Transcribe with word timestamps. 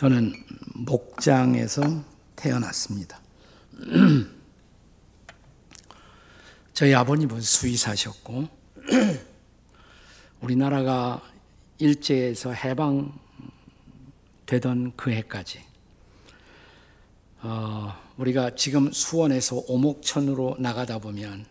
저는 0.00 0.32
목장에서 0.76 1.82
태어났습니다. 2.34 3.20
저희 6.72 6.94
아버님은 6.94 7.42
수의사셨고, 7.42 8.48
우리나라가 10.40 11.20
일제에서 11.76 12.54
해방되던 12.54 13.12
그 14.96 15.10
해까지, 15.10 15.60
어, 17.42 17.94
우리가 18.16 18.54
지금 18.54 18.90
수원에서 18.90 19.64
오목천으로 19.68 20.56
나가다 20.60 21.00
보면 21.00 21.44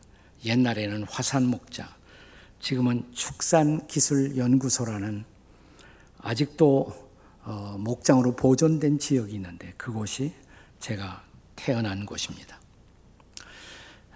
옛날에는 0.44 1.04
화산목장, 1.04 1.88
지금은 2.60 3.14
축산기술연구소라는 3.14 5.24
아직도 6.18 7.09
어, 7.44 7.76
목장으로 7.80 8.36
보존된 8.36 9.00
지역이 9.00 9.34
있는데 9.36 9.74
그곳이 9.78 10.34
제가 10.80 11.24
태어난 11.56 12.06
곳입니다. 12.06 12.60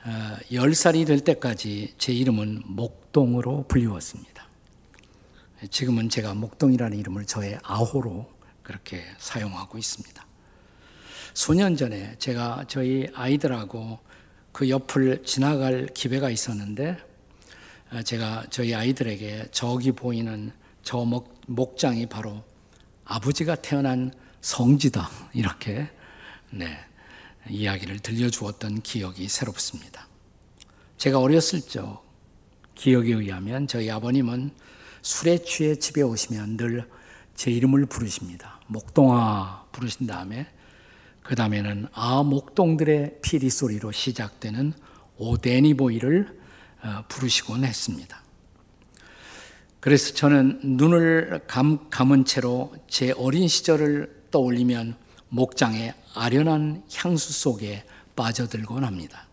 어, 0.05 0.37
10살이 0.51 1.05
될 1.07 1.21
때까지 1.21 1.93
제 1.97 2.13
이름은 2.13 2.63
목동으로 2.65 3.65
불리웠습니다. 3.67 4.47
지금은 5.69 6.09
제가 6.09 6.33
목동이라는 6.33 6.97
이름을 6.97 7.25
저의 7.25 7.57
아호로 7.63 8.29
그렇게 8.63 9.01
사용하고 9.17 9.77
있습니다. 9.77 10.25
수년 11.33 11.77
전에 11.77 12.15
제가 12.19 12.65
저희 12.67 13.07
아이들하고 13.13 13.99
그 14.51 14.69
옆을 14.69 15.23
지나갈 15.23 15.87
기회가 15.87 16.29
있었는데 16.29 16.97
어, 17.91 18.01
제가 18.01 18.45
저희 18.49 18.73
아이들에게 18.73 19.47
저기 19.51 19.91
보이는 19.91 20.51
저 20.83 21.05
목, 21.05 21.39
목장이 21.47 22.07
바로 22.07 22.43
아버지가 23.05 23.55
태어난 23.55 24.11
성지다. 24.41 25.09
이렇게, 25.33 25.89
네, 26.49 26.77
이야기를 27.49 27.99
들려주었던 27.99 28.81
기억이 28.81 29.27
새롭습니다. 29.27 30.07
제가 30.97 31.19
어렸을 31.19 31.61
적 31.61 32.03
기억에 32.75 33.13
의하면 33.13 33.67
저희 33.67 33.89
아버님은 33.91 34.51
술에 35.01 35.37
취해 35.39 35.75
집에 35.75 36.01
오시면 36.01 36.57
늘 36.57 37.03
제 37.35 37.51
이름을 37.51 37.85
부르십니다. 37.87 38.59
목동아 38.67 39.65
부르신 39.71 40.07
다음에 40.07 40.47
그 41.21 41.35
다음에는 41.35 41.87
아 41.93 42.23
목동들의 42.23 43.19
피리 43.21 43.49
소리로 43.49 43.91
시작되는 43.91 44.73
오데니보이를 45.17 46.41
어, 46.83 47.03
부르시곤 47.07 47.63
했습니다. 47.63 48.21
그래서 49.83 50.13
저는 50.13 50.61
눈을 50.63 51.41
감, 51.45 51.89
감은 51.89 52.23
채로 52.23 52.73
제 52.87 53.11
어린 53.17 53.49
시절을 53.49 54.27
떠올리면 54.31 54.95
목장의 55.27 55.93
아련한 56.13 56.85
향수 56.95 57.33
속에 57.33 57.83
빠져들곤 58.15 58.85
합니다. 58.85 59.27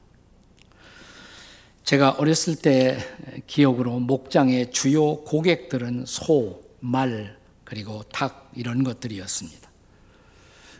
제가 1.84 2.16
어렸을 2.18 2.56
때 2.56 2.98
기억으로 3.46 4.00
목장의 4.00 4.72
주요 4.72 5.18
고객들은 5.18 6.06
소, 6.08 6.60
말, 6.80 7.38
그리고 7.62 8.02
닭 8.10 8.50
이런 8.56 8.82
것들이었습니다. 8.82 9.70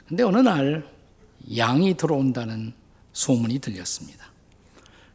근데 0.08 0.24
어느 0.24 0.38
날 0.38 0.84
양이 1.56 1.96
들어온다는 1.96 2.72
소문이 3.12 3.60
들렸습니다. 3.60 4.32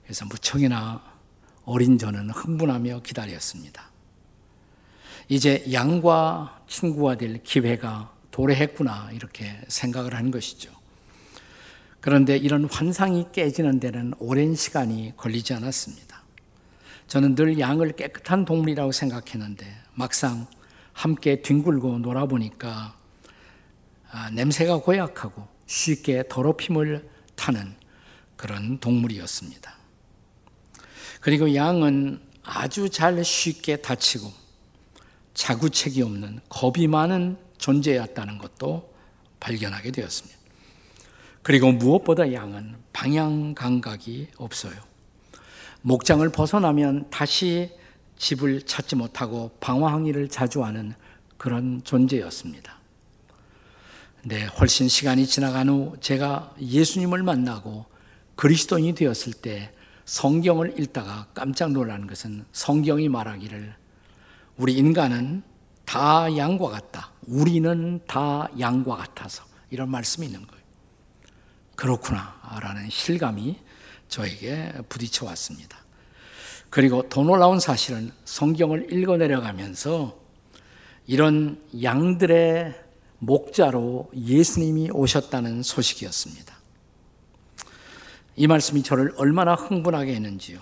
그래서 0.03 0.23
무척이나 0.23 1.03
어린 1.65 1.97
저는 1.97 2.29
흥분하며 2.29 3.01
기다렸습니다. 3.01 3.93
이제 5.27 5.65
양과 5.71 6.61
친구가 6.67 7.17
될 7.17 7.41
기회가 7.43 8.13
도래했구나 8.31 9.11
이렇게 9.13 9.59
생각을 9.67 10.13
한 10.13 10.29
것이죠. 10.29 10.71
그런데 11.99 12.37
이런 12.37 12.65
환상이 12.65 13.27
깨지는 13.31 13.79
데는 13.79 14.13
오랜 14.19 14.53
시간이 14.53 15.13
걸리지 15.17 15.53
않았습니다. 15.53 16.21
저는 17.07 17.35
늘 17.35 17.59
양을 17.59 17.93
깨끗한 17.93 18.45
동물이라고 18.45 18.91
생각했는데 18.91 19.65
막상 19.93 20.47
함께 20.93 21.41
뒹굴고 21.41 21.99
놀아보니까 21.99 22.95
아, 24.11 24.29
냄새가 24.29 24.77
고약하고 24.77 25.47
쉽게 25.65 26.25
더럽힘을 26.29 27.09
타는 27.35 27.75
그런 28.35 28.79
동물이었습니다. 28.79 29.75
그리고 31.21 31.55
양은 31.55 32.21
아주 32.43 32.89
잘 32.89 33.23
쉽게 33.23 33.77
다치고 33.77 34.44
자구책이 35.35 36.01
없는 36.01 36.39
겁이 36.49 36.87
많은 36.87 37.37
존재였다는 37.59 38.39
것도 38.39 38.91
발견하게 39.39 39.91
되었습니다. 39.91 40.35
그리고 41.43 41.71
무엇보다 41.71 42.33
양은 42.33 42.75
방향 42.91 43.53
감각이 43.53 44.29
없어요. 44.37 44.73
목장을 45.83 46.27
벗어나면 46.29 47.11
다시 47.11 47.69
집을 48.17 48.63
찾지 48.63 48.95
못하고 48.95 49.55
방황하기를 49.59 50.29
자주 50.29 50.63
하는 50.63 50.95
그런 51.37 51.83
존재였습니다. 51.83 52.79
근데 54.21 54.45
훨씬 54.45 54.87
시간이 54.87 55.27
지나간 55.27 55.69
후 55.69 55.95
제가 55.99 56.55
예수님을 56.59 57.21
만나고 57.21 57.85
그리스도인이 58.35 58.95
되었을 58.95 59.33
때 59.33 59.71
성경을 60.05 60.79
읽다가 60.79 61.27
깜짝 61.35 61.71
놀라는 61.71 62.07
것은 62.07 62.45
성경이 62.51 63.09
말하기를 63.09 63.75
우리 64.57 64.73
인간은 64.73 65.43
다 65.85 66.35
양과 66.35 66.69
같다. 66.69 67.11
우리는 67.27 67.99
다 68.07 68.47
양과 68.59 68.95
같아서 68.95 69.43
이런 69.69 69.89
말씀이 69.89 70.25
있는 70.25 70.45
거예요. 70.45 70.63
그렇구나. 71.75 72.39
라는 72.61 72.89
실감이 72.89 73.59
저에게 74.07 74.73
부딪혀 74.87 75.25
왔습니다. 75.25 75.77
그리고 76.69 77.07
더 77.09 77.23
놀라운 77.23 77.59
사실은 77.59 78.11
성경을 78.25 78.91
읽어 78.93 79.17
내려가면서 79.17 80.17
이런 81.07 81.61
양들의 81.81 82.73
목자로 83.19 84.11
예수님이 84.15 84.91
오셨다는 84.91 85.63
소식이었습니다. 85.63 86.55
이 88.37 88.47
말씀이 88.47 88.83
저를 88.83 89.13
얼마나 89.17 89.55
흥분하게 89.55 90.15
했는지요. 90.15 90.61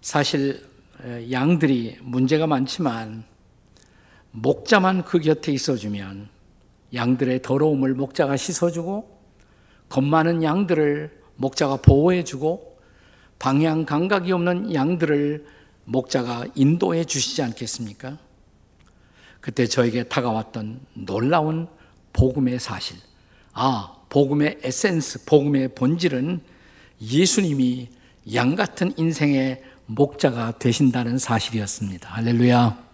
사실 0.00 0.69
양들이 1.30 1.98
문제가 2.02 2.46
많지만 2.46 3.24
목자만 4.32 5.04
그 5.04 5.18
곁에 5.18 5.52
있어주면 5.52 6.28
양들의 6.94 7.42
더러움을 7.42 7.94
목자가 7.94 8.36
씻어주고 8.36 9.20
겁 9.88 10.04
많은 10.04 10.42
양들을 10.42 11.20
목자가 11.36 11.76
보호해주고 11.76 12.78
방향 13.38 13.84
감각이 13.84 14.30
없는 14.32 14.74
양들을 14.74 15.46
목자가 15.84 16.46
인도해 16.54 17.04
주시지 17.04 17.42
않겠습니까? 17.42 18.18
그때 19.40 19.66
저에게 19.66 20.04
다가왔던 20.04 20.80
놀라운 20.94 21.66
복음의 22.12 22.60
사실. 22.60 22.98
아, 23.52 23.96
복음의 24.10 24.58
에센스, 24.62 25.24
복음의 25.24 25.74
본질은 25.74 26.40
예수님이 27.00 27.88
양 28.34 28.54
같은 28.54 28.92
인생의 28.96 29.62
목자가 29.90 30.56
되신다는 30.56 31.18
사실이었습니다. 31.18 32.10
할렐루야. 32.10 32.90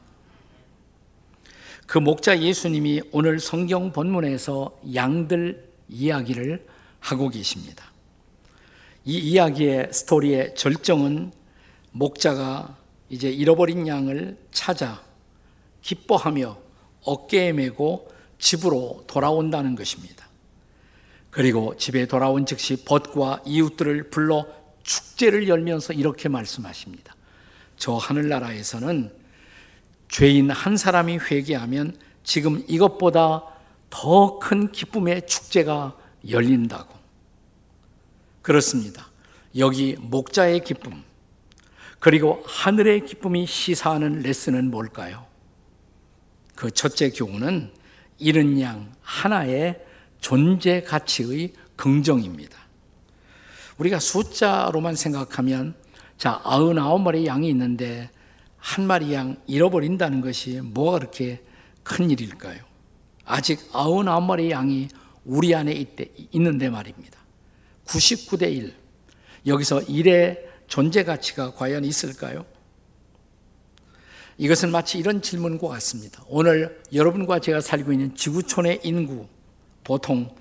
그 1.87 1.99
목자 1.99 2.41
예수님이 2.41 3.03
오늘 3.12 3.39
성경 3.39 3.93
본문에서 3.93 4.81
양들 4.95 5.73
이야기를 5.91 6.67
하고 7.01 7.29
계십니다. 7.29 7.93
이 9.05 9.19
이야기의 9.19 9.91
스토리의 9.93 10.55
절정은 10.55 11.33
목자가 11.93 12.79
이제 13.11 13.31
잃어버린 13.31 13.87
양을 13.87 14.39
찾아 14.51 15.03
기뻐하며 15.83 16.56
어깨에 17.05 17.53
메고 17.53 18.11
집으로 18.39 19.05
돌아온다는 19.06 19.76
것입니다. 19.76 20.26
그리고 21.31 21.76
집에 21.76 22.06
돌아온 22.06 22.47
즉시 22.47 22.85
벗과 22.85 23.43
이웃들을 23.44 24.09
불러 24.09 24.47
축제를 24.87 25.49
열면서 25.49 25.93
이렇게 25.93 26.29
말씀하십니다. 26.29 27.15
저 27.77 27.97
하늘나라에서는 27.97 29.12
죄인 30.09 30.50
한 30.50 30.77
사람이 30.77 31.19
회개하면 31.19 31.99
지금 32.25 32.65
이것보다 32.69 33.43
더 33.91 34.38
큰 34.38 34.73
기쁨의 34.73 35.27
축제가 35.27 35.97
열린다고. 36.29 36.94
그렇습니다. 38.43 39.09
여기 39.56 39.97
목자의 39.99 40.62
기쁨, 40.65 41.03
그리고 41.99 42.43
하늘의 42.47 43.06
기쁨이 43.06 43.47
시사하는 43.47 44.21
레슨은 44.21 44.71
뭘까요? 44.71 45.27
그 46.55 46.71
첫째 46.71 47.11
교훈은 47.11 47.73
이른 48.19 48.61
양 48.61 48.93
하나의 49.03 49.85
존재 50.21 50.82
가치의 50.82 51.53
긍정입니다. 51.75 52.66
우리가 53.78 53.99
숫자로만 53.99 54.94
생각하면 54.96 55.75
자, 56.17 56.40
99마리 56.44 57.26
양이 57.26 57.49
있는데 57.50 58.11
한 58.56 58.87
마리 58.87 59.12
양 59.12 59.37
잃어버린다는 59.46 60.20
것이 60.23 60.61
뭐가 60.61 60.99
그렇게 60.99 61.43
큰 61.82 62.11
일일까요? 62.11 62.58
아직 63.25 63.61
아흔아홉 63.73 64.25
마리 64.25 64.50
양이 64.50 64.88
우리 65.25 65.55
안에 65.55 65.73
있대, 65.73 66.11
있는데 66.32 66.70
말입니다. 66.70 67.19
99대 67.84 68.50
1. 68.50 68.75
여기서 69.46 69.81
1의 69.81 70.38
존재 70.67 71.05
가치가 71.05 71.52
과연 71.52 71.84
있을까요? 71.84 72.44
이것은 74.38 74.70
마치 74.70 74.99
이런 74.99 75.22
질문과 75.22 75.69
같습니다. 75.69 76.22
오늘 76.29 76.82
여러분과 76.93 77.38
제가 77.38 77.61
살고 77.61 77.93
있는 77.93 78.14
지구촌의 78.14 78.81
인구 78.84 79.26
보통 79.84 80.34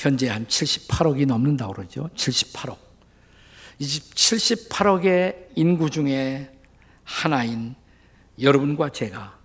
현재 0.00 0.28
한 0.30 0.46
78억이 0.46 1.26
넘는다고 1.26 1.74
그러죠. 1.74 2.08
78억. 2.16 2.78
이 3.78 3.84
78억의 3.84 5.48
인구 5.56 5.90
중에 5.90 6.50
하나인 7.04 7.74
여러분과 8.40 8.92
제가 8.92 9.38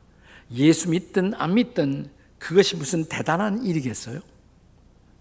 예수 0.53 0.91
믿든 0.91 1.33
안 1.33 1.55
믿든 1.55 2.09
그것이 2.39 2.77
무슨 2.77 3.03
대단한 3.03 3.65
일이겠어요? 3.65 4.21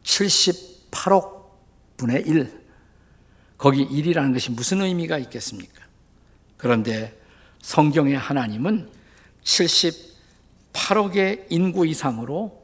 78억 0.04 1.50
분의 1.96 2.22
1. 2.28 2.64
거기 3.58 3.84
1이라는 3.84 4.34
것이 4.34 4.52
무슨 4.52 4.82
의미가 4.82 5.18
있겠습니까? 5.18 5.82
그런데 6.56 7.20
성경의 7.60 8.16
하나님은 8.16 8.88
78억의 9.42 11.46
인구 11.50 11.88
이상으로 11.88 12.63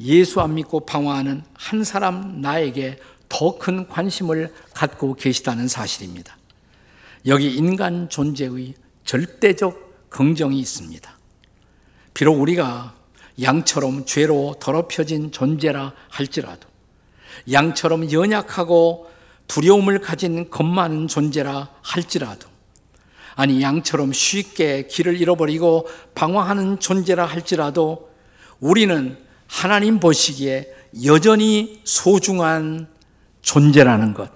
예수 0.00 0.40
안 0.40 0.54
믿고 0.54 0.80
방황하는 0.80 1.42
한 1.54 1.84
사람 1.84 2.40
나에게 2.40 2.98
더 3.28 3.58
큰 3.58 3.88
관심을 3.88 4.52
갖고 4.74 5.14
계시다는 5.14 5.66
사실입니다. 5.66 6.36
여기 7.26 7.54
인간 7.54 8.08
존재의 8.08 8.74
절대적 9.04 10.10
긍정이 10.10 10.58
있습니다. 10.60 11.18
비록 12.12 12.40
우리가 12.40 12.94
양처럼 13.42 14.04
죄로 14.04 14.54
더럽혀진 14.60 15.32
존재라 15.32 15.94
할지라도, 16.08 16.68
양처럼 17.50 18.12
연약하고 18.12 19.10
두려움을 19.48 20.00
가진 20.00 20.48
겁 20.48 20.64
많은 20.64 21.08
존재라 21.08 21.70
할지라도, 21.82 22.48
아니, 23.34 23.60
양처럼 23.60 24.12
쉽게 24.12 24.86
길을 24.86 25.20
잃어버리고 25.20 25.88
방황하는 26.14 26.78
존재라 26.78 27.26
할지라도 27.26 28.10
우리는 28.60 29.18
하나님 29.46 30.00
보시기에 30.00 30.72
여전히 31.04 31.80
소중한 31.84 32.88
존재라는 33.42 34.14
것. 34.14 34.30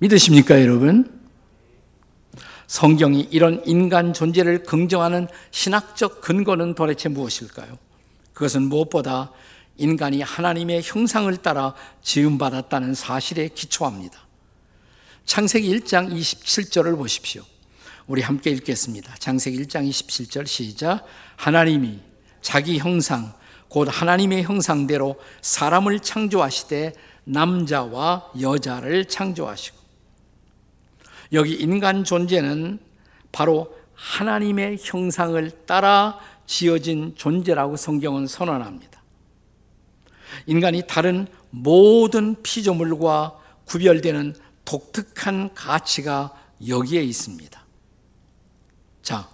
믿으십니까, 0.00 0.60
여러분? 0.60 1.20
성경이 2.66 3.28
이런 3.30 3.62
인간 3.66 4.12
존재를 4.12 4.64
긍정하는 4.64 5.28
신학적 5.50 6.20
근거는 6.20 6.74
도대체 6.74 7.08
무엇일까요? 7.08 7.78
그것은 8.32 8.62
무엇보다 8.62 9.30
인간이 9.76 10.22
하나님의 10.22 10.82
형상을 10.84 11.34
따라 11.38 11.74
지음받았다는 12.02 12.94
사실에 12.94 13.48
기초합니다. 13.48 14.18
창세기 15.24 15.78
1장 15.78 16.12
27절을 16.12 16.96
보십시오. 16.96 17.42
우리 18.06 18.22
함께 18.22 18.50
읽겠습니다. 18.50 19.14
창세기 19.18 19.62
1장 19.62 19.88
27절 19.88 20.46
시작. 20.46 21.04
하나님이 21.36 22.00
자기 22.42 22.78
형상 22.78 23.32
곧 23.74 23.88
하나님의 23.90 24.44
형상대로 24.44 25.16
사람을 25.42 25.98
창조하시되 25.98 26.92
남자와 27.24 28.30
여자를 28.40 29.06
창조하시고 29.06 29.76
여기 31.32 31.54
인간 31.54 32.04
존재는 32.04 32.78
바로 33.32 33.76
하나님의 33.94 34.78
형상을 34.80 35.66
따라 35.66 36.20
지어진 36.46 37.16
존재라고 37.16 37.76
성경은 37.76 38.28
선언합니다. 38.28 39.02
인간이 40.46 40.86
다른 40.86 41.26
모든 41.50 42.40
피조물과 42.44 43.40
구별되는 43.64 44.36
독특한 44.64 45.52
가치가 45.52 46.32
여기에 46.68 47.02
있습니다. 47.02 47.60
자, 49.02 49.28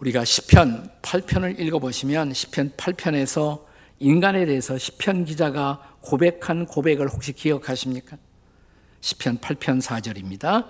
우리가 0.00 0.24
시편 0.24 0.90
8편을 1.02 1.58
읽어보시면 1.60 2.32
시편 2.32 2.72
8편에서 2.72 3.64
인간에 3.98 4.46
대해서 4.46 4.78
시편 4.78 5.26
기자가 5.26 5.96
고백한 6.00 6.66
고백을 6.66 7.08
혹시 7.08 7.34
기억하십니까? 7.34 8.16
시편 9.02 9.38
8편 9.40 9.82
4절입니다. 9.82 10.68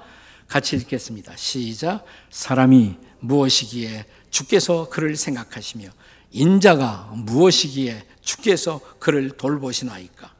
같이 0.49 0.75
읽겠습니다. 0.77 1.37
시작. 1.37 2.05
사람이 2.31 2.97
무엇이기에 3.21 4.05
주께서 4.31 4.89
그를 4.89 5.15
생각하시며 5.15 5.89
인자가 6.33 7.13
무엇이기에 7.15 8.05
주께서 8.21 8.81
그를 8.99 9.31
돌보시나이까? 9.31 10.35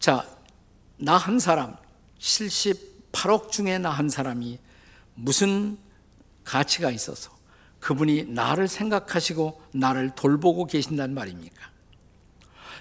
자, 0.00 0.26
나 0.96 1.18
한 1.18 1.38
사람 1.38 1.76
78억 2.18 3.50
중에 3.50 3.76
나 3.76 3.90
한 3.90 4.08
사람이 4.08 4.58
무슨 5.14 5.76
가치가 6.48 6.90
있어서 6.90 7.30
그분이 7.80 8.24
나를 8.28 8.68
생각하시고 8.68 9.60
나를 9.72 10.14
돌보고 10.14 10.66
계신단 10.66 11.12
말입니까? 11.12 11.68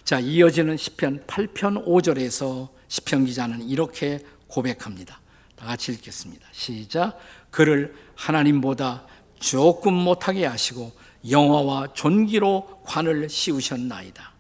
자, 0.06 0.20
이어지는 0.20 0.78
시편 0.78 1.26
8편 1.28 1.86
5절에서 1.86 2.70
시편 2.88 3.26
기자는 3.26 3.68
이렇게 3.68 4.20
고백합니다. 4.48 5.20
다 5.58 5.66
같이 5.66 5.92
읽겠습니다. 5.92 6.48
시작. 6.54 7.20
그를 7.52 7.94
하나님보다 8.16 9.06
조금 9.38 9.94
못하게 9.94 10.46
하시고 10.46 10.94
영화와 11.30 11.92
존귀로 11.94 12.84
관을 12.86 13.28
씌우셨나이다. 13.30 14.32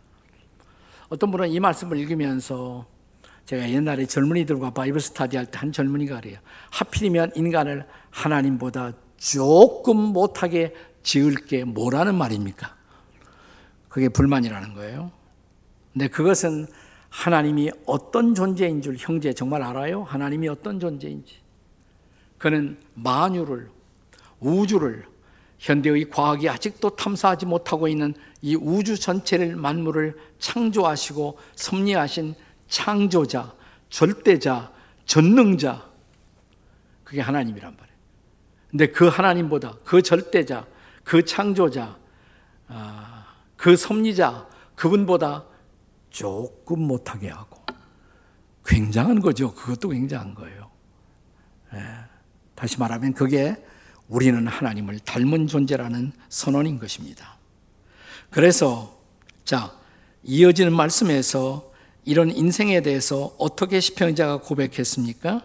어떤 1.09 1.31
분은 1.31 1.49
이 1.49 1.59
말씀을 1.59 1.97
읽으면서 1.99 2.85
제가 3.45 3.69
옛날에 3.69 4.05
젊은이들과 4.05 4.71
바이블 4.71 5.01
스타디 5.01 5.35
할 5.35 5.45
때 5.47 5.57
한 5.57 5.71
젊은이가 5.73 6.21
그래요. 6.21 6.39
하필이면 6.71 7.33
인간을 7.35 7.85
하나님보다 8.09 8.93
조금 9.17 9.97
못하게 9.97 10.73
지을 11.03 11.35
게 11.45 11.63
뭐라는 11.63 12.15
말입니까? 12.15 12.75
그게 13.89 14.09
불만이라는 14.09 14.73
거예요. 14.75 15.11
근데 15.93 16.07
그것은 16.07 16.67
하나님이 17.09 17.71
어떤 17.85 18.35
존재인 18.35 18.81
줄 18.81 18.95
형제 18.99 19.33
정말 19.33 19.63
알아요? 19.63 20.03
하나님이 20.03 20.47
어떤 20.49 20.79
존재인지. 20.79 21.37
그는 22.37 22.77
만유를, 22.93 23.69
우주를, 24.39 25.05
현대의 25.57 26.09
과학이 26.09 26.47
아직도 26.47 26.95
탐사하지 26.95 27.47
못하고 27.47 27.87
있는 27.87 28.13
이 28.41 28.55
우주 28.55 28.99
전체를 28.99 29.55
만물을 29.55 30.15
창조하시고 30.37 31.39
섭리하신 31.55 32.35
창조자, 32.67 33.55
절대자, 33.89 34.71
전능자, 35.05 35.89
그게 37.03 37.21
하나님이란 37.21 37.71
말이에요. 37.71 37.86
근데 38.77 38.91
그 38.91 39.07
하나님보다 39.07 39.73
그 39.83 40.03
절대자, 40.03 40.67
그 41.03 41.25
창조자, 41.25 41.97
아, 42.67 43.25
그 43.55 43.75
섭리자, 43.75 44.47
그분보다 44.75 45.45
조금 46.11 46.81
못하게 46.81 47.29
하고 47.29 47.59
굉장한 48.63 49.19
거죠. 49.19 49.51
그것도 49.55 49.89
굉장한 49.89 50.35
거예요. 50.35 50.69
예. 51.73 51.79
다시 52.53 52.79
말하면 52.79 53.15
그게 53.15 53.55
우리는 54.09 54.45
하나님을 54.45 54.99
닮은 54.99 55.47
존재라는 55.47 56.11
선언인 56.29 56.77
것입니다. 56.77 57.35
그래서 58.29 58.95
자 59.43 59.73
이어지는 60.21 60.71
말씀에서 60.71 61.71
이런 62.05 62.29
인생에 62.29 62.81
대해서 62.81 63.33
어떻게 63.39 63.79
시편자가 63.79 64.41
고백했습니까? 64.41 65.41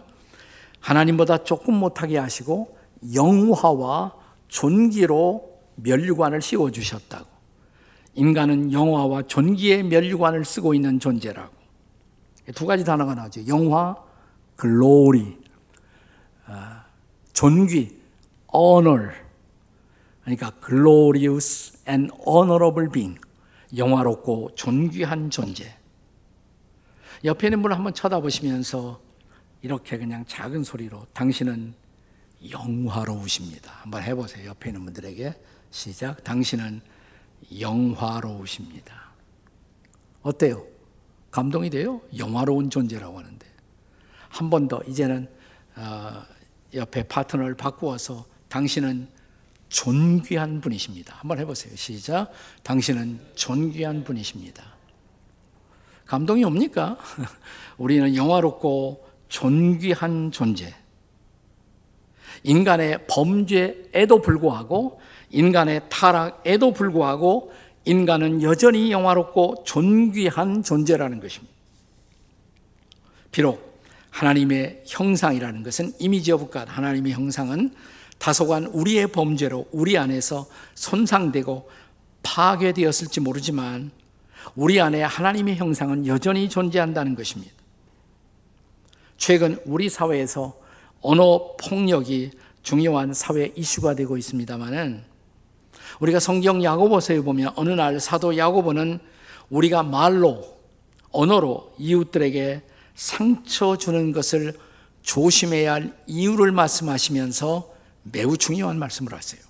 하나님보다 0.81 1.45
조금 1.45 1.73
못하게 1.77 2.19
하시고 2.19 2.82
영화와 3.15 4.13
존귀로 4.49 5.51
멸류관을 5.77 6.43
씌워 6.43 6.71
주셨다고. 6.71 7.27
인간은 8.15 8.73
영화와 8.73 9.23
존귀의 9.23 9.85
멸류관을 9.85 10.45
쓰고 10.45 10.75
있는 10.75 11.01
존재라고. 11.01 11.53
두 12.55 12.67
가지 12.67 12.85
단어가 12.85 13.15
나오죠. 13.15 13.47
영화, 13.47 13.97
글로리, 14.57 15.39
아, 16.47 16.85
존귀, 17.33 17.99
honor. 18.55 19.13
그러니까 20.23 20.53
glorious 20.65 21.79
and 21.89 22.13
honorable 22.27 22.91
being. 22.91 23.19
영화롭고 23.77 24.51
존귀한 24.55 25.31
존재. 25.31 25.75
옆에 27.25 27.47
있는 27.47 27.63
분을 27.63 27.77
한번 27.77 27.95
쳐다보시면서 27.95 29.01
이렇게 29.63 29.97
그냥 29.97 30.25
작은 30.27 30.65
소리로 30.65 31.07
당신은 31.15 31.75
영화로우십니다. 32.51 33.73
한번 33.83 34.03
해보세요. 34.03 34.49
옆에 34.49 34.71
있는 34.71 34.85
분들에게 34.85 35.35
시작. 35.71 36.23
당신은 36.25 36.81
영화로우십니다. 37.59 39.13
어때요? 40.23 40.65
감동이 41.31 41.71
돼요? 41.71 42.01
영화로운 42.17 42.71
존재라고 42.71 43.19
하는데 43.19 43.47
한 44.29 44.49
번 44.51 44.67
더 44.69 44.81
이제는 44.87 45.29
어, 45.77 46.23
옆에 46.75 47.03
파트너를 47.05 47.55
바꾸어서 47.57 48.27
당신은 48.49 49.09
존귀한 49.69 50.61
분이십니다. 50.61 51.17
한번 51.17 51.39
해보세요. 51.39 51.75
시작. 51.77 52.31
당신은 52.63 53.21
존귀한 53.35 54.05
분이십니다. 54.05 54.63
감동이 56.07 56.45
옵니까? 56.45 56.99
우리는 57.79 58.15
영화롭고 58.15 59.09
존귀한 59.29 60.31
존재. 60.31 60.75
인간의 62.43 63.07
범죄에도 63.07 64.21
불구하고, 64.21 65.01
인간의 65.31 65.83
타락에도 65.89 66.73
불구하고, 66.73 67.53
인간은 67.85 68.43
여전히 68.43 68.93
영화롭고 68.93 69.65
존귀한 69.65 70.63
존재라는 70.63 71.21
것입니다. 71.21 71.53
비록 73.31 73.81
하나님의 74.11 74.83
형상이라는 74.87 75.63
것은 75.63 75.93
image 75.99 76.33
of 76.33 76.51
God, 76.51 76.69
하나님의 76.69 77.13
형상은 77.13 77.75
다소간 78.19 78.67
우리의 78.67 79.09
범죄로 79.09 79.67
우리 79.73 79.99
안에서 79.99 80.47
손상되고 80.75 81.69
파괴되었을지 82.23 83.21
모르지만 83.21 83.91
우리 84.55 84.81
안에 84.81 85.03
하나님의 85.03 85.57
형상은 85.57 86.07
여전히 86.07 86.49
존재한다는 86.49 87.17
것입니다. 87.17 87.53
최근 89.17 89.59
우리 89.65 89.89
사회에서 89.89 90.57
언어 91.03 91.55
폭력이 91.59 92.31
중요한 92.63 93.13
사회 93.13 93.53
이슈가 93.57 93.95
되고 93.95 94.17
있습니다만은 94.17 95.03
우리가 96.01 96.21
성경 96.21 96.63
야고보서에 96.63 97.21
보면 97.21 97.53
어느 97.57 97.71
날 97.71 98.01
사도 98.01 98.37
야고보는 98.37 99.01
우리가 99.51 99.83
말로 99.83 100.59
언어로 101.11 101.75
이웃들에게 101.79 102.63
상처 102.95 103.77
주는 103.77 104.13
것을 104.13 104.55
조심해야 105.03 105.73
할 105.75 105.97
이유를 106.07 106.53
말씀하시면서 106.53 107.71
매우 108.05 108.37
중요한 108.37 108.79
말씀을 108.79 109.13
하세요. 109.13 109.41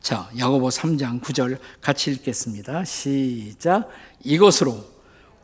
자, 0.00 0.30
야고보 0.38 0.68
3장 0.68 1.20
9절 1.20 1.58
같이 1.80 2.10
읽겠습니다. 2.12 2.84
시작. 2.84 3.88
이것으로 4.24 4.82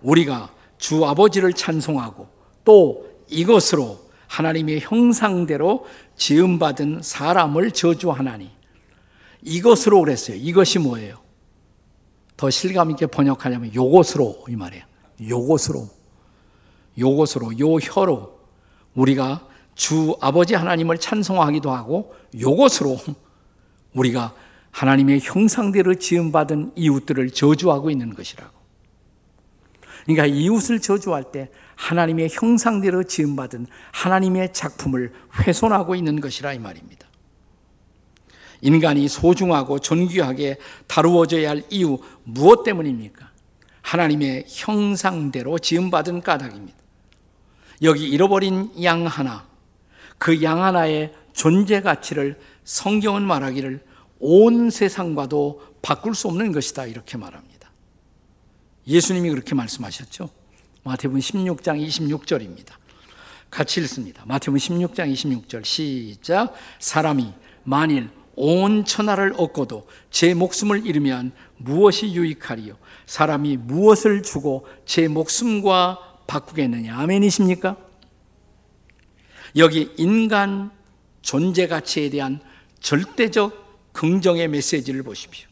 우리가 0.02 0.52
주 0.78 1.04
아버지를 1.04 1.52
찬송하고 1.52 2.28
또 2.64 3.06
이것으로 3.28 4.05
하나님의 4.28 4.80
형상대로 4.80 5.86
지음받은 6.16 7.00
사람을 7.02 7.70
저주하나니 7.72 8.50
이것으로 9.42 10.00
그랬어요. 10.00 10.36
이것이 10.36 10.78
뭐예요? 10.78 11.18
더 12.36 12.50
실감 12.50 12.90
있게 12.90 13.06
번역하려면 13.06 13.74
요것으로 13.74 14.44
이 14.48 14.56
말이에요. 14.56 14.84
요것으로 15.28 15.88
요것으로 16.98 17.58
요 17.58 17.74
혀로 17.76 18.38
우리가 18.94 19.46
주 19.74 20.16
아버지 20.20 20.54
하나님을 20.54 20.98
찬송하기도 20.98 21.70
하고 21.70 22.14
요것으로 22.38 22.98
우리가 23.94 24.34
하나님의 24.70 25.20
형상대로 25.20 25.94
지음 25.94 26.32
받은 26.32 26.72
이웃들을 26.74 27.30
저주하고 27.30 27.90
있는 27.90 28.14
것이라고. 28.14 28.54
그러니까 30.04 30.26
이웃을 30.26 30.80
저주할 30.80 31.32
때 31.32 31.50
하나님의 31.76 32.28
형상대로 32.30 33.04
지음받은 33.04 33.66
하나님의 33.92 34.52
작품을 34.52 35.12
훼손하고 35.38 35.94
있는 35.94 36.20
것이라 36.20 36.54
이 36.54 36.58
말입니다. 36.58 37.06
인간이 38.62 39.06
소중하고 39.08 39.78
존귀하게 39.78 40.58
다루어져야 40.86 41.50
할 41.50 41.62
이유 41.70 41.98
무엇 42.24 42.64
때문입니까? 42.64 43.30
하나님의 43.82 44.46
형상대로 44.48 45.58
지음받은 45.58 46.22
까닭입니다. 46.22 46.76
여기 47.82 48.08
잃어버린 48.08 48.70
양 48.82 49.06
하나, 49.06 49.46
그 50.18 50.42
양 50.42 50.62
하나의 50.64 51.12
존재 51.34 51.82
가치를 51.82 52.40
성경은 52.64 53.22
말하기를 53.22 53.84
온 54.18 54.70
세상과도 54.70 55.62
바꿀 55.82 56.14
수 56.14 56.26
없는 56.28 56.52
것이다. 56.52 56.86
이렇게 56.86 57.18
말합니다. 57.18 57.70
예수님이 58.86 59.30
그렇게 59.30 59.54
말씀하셨죠. 59.54 60.30
마태복음 60.86 61.18
16장 61.18 61.84
26절입니다. 61.84 62.74
같이 63.50 63.80
읽습니다. 63.80 64.22
마태복음 64.24 64.58
16장 64.58 65.12
26절 65.12 65.64
시작. 65.64 66.54
사람이 66.78 67.32
만일 67.64 68.08
온 68.36 68.84
천하를 68.84 69.34
얻고도 69.36 69.88
제 70.10 70.32
목숨을 70.34 70.86
잃으면 70.86 71.32
무엇이 71.56 72.12
유익하리요? 72.12 72.76
사람이 73.06 73.56
무엇을 73.56 74.22
주고 74.22 74.66
제 74.84 75.08
목숨과 75.08 75.98
바꾸겠느냐. 76.28 76.96
아멘이십니까? 76.96 77.76
여기 79.56 79.92
인간 79.96 80.70
존재 81.20 81.66
가치에 81.66 82.10
대한 82.10 82.40
절대적 82.78 83.92
긍정의 83.92 84.46
메시지를 84.48 85.02
보십시오. 85.02 85.48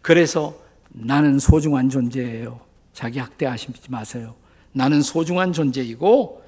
그래서 0.00 0.56
나는 0.88 1.38
소중한 1.38 1.90
존재예요. 1.90 2.65
자기 2.96 3.18
학대하시지 3.18 3.90
마세요. 3.90 4.34
나는 4.72 5.02
소중한 5.02 5.52
존재이고 5.52 6.42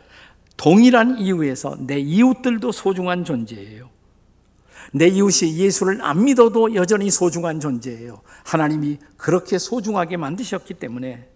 동일한 0.57 1.19
이유에서 1.19 1.77
내 1.81 1.99
이웃들도 1.99 2.73
소중한 2.73 3.23
존재예요. 3.23 3.91
내 4.95 5.09
이웃이 5.09 5.59
예수를 5.59 6.01
안 6.01 6.25
믿어도 6.25 6.75
여전히 6.75 7.11
소중한 7.11 7.61
존재예요. 7.61 8.23
하나님이 8.47 8.97
그렇게 9.19 9.59
소중하게 9.59 10.17
만드셨기 10.17 10.73
때문에 10.73 11.29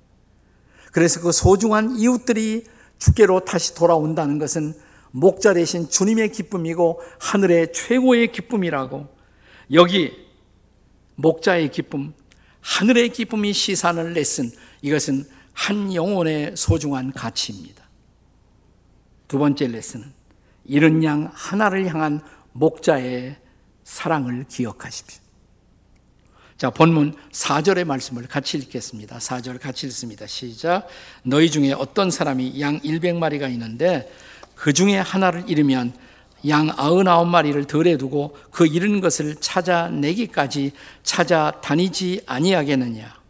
그래서 0.93 1.21
그 1.21 1.31
소중한 1.31 1.95
이웃들이 1.99 2.65
주께로 2.97 3.41
다시 3.41 3.75
돌아온다는 3.75 4.39
것은 4.39 4.73
목자 5.11 5.53
대신 5.53 5.91
주님의 5.91 6.33
기쁨이고 6.33 7.03
하늘의 7.21 7.75
최고의 7.75 8.33
기쁨이라고 8.33 9.09
여기 9.75 10.11
목자의 11.17 11.71
기쁨, 11.71 12.15
하늘의 12.63 13.11
기쁨이 13.11 13.53
시산을 13.53 14.15
냈은 14.15 14.51
이것은 14.81 15.27
한 15.53 15.95
영혼의 15.95 16.57
소중한 16.57 17.13
가치입니다. 17.13 17.83
두 19.29 19.39
번째 19.39 19.67
레슨은 19.69 20.13
이른 20.65 21.05
양 21.05 21.31
하나를 21.33 21.89
향한 21.89 22.21
목자의 22.53 23.37
사랑을 23.85 24.45
기억하십시오. 24.49 25.21
자, 26.57 26.71
본문 26.71 27.17
4절의 27.33 27.85
말씀을 27.85 28.29
같이 28.29 28.57
읽겠습니다. 28.59 29.19
4절 29.19 29.61
같이 29.61 29.87
읽습니다. 29.89 30.27
시작. 30.27 30.87
너희 31.25 31.51
중에 31.51 31.73
어떤 31.73 32.11
사람이 32.11 32.61
양 32.61 32.79
100마리가 32.81 33.51
있는데 33.53 34.11
그 34.55 34.73
중에 34.73 34.99
하나를 34.99 35.45
잃으면 35.49 35.93
양 36.49 36.69
99마리를 36.69 37.67
덜에 37.69 37.97
두고 37.97 38.37
그 38.51 38.67
잃은 38.67 39.01
것을 39.01 39.37
찾아내기까지 39.37 40.73
찾아다니지 41.03 42.23
아니하겠느냐. 42.27 43.23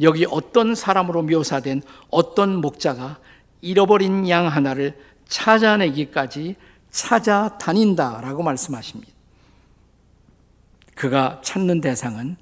여기 0.00 0.26
어떤 0.28 0.74
사람으로 0.74 1.22
묘사된 1.22 1.82
어떤 2.10 2.56
목자가 2.60 3.18
잃어버린 3.60 4.28
양 4.28 4.46
하나를 4.46 4.98
찾아내기까지 5.28 6.56
찾아다닌다라고 6.90 8.42
말씀하십니다. 8.42 9.12
그가 10.94 11.40
찾는 11.42 11.80
대상은 11.80 12.36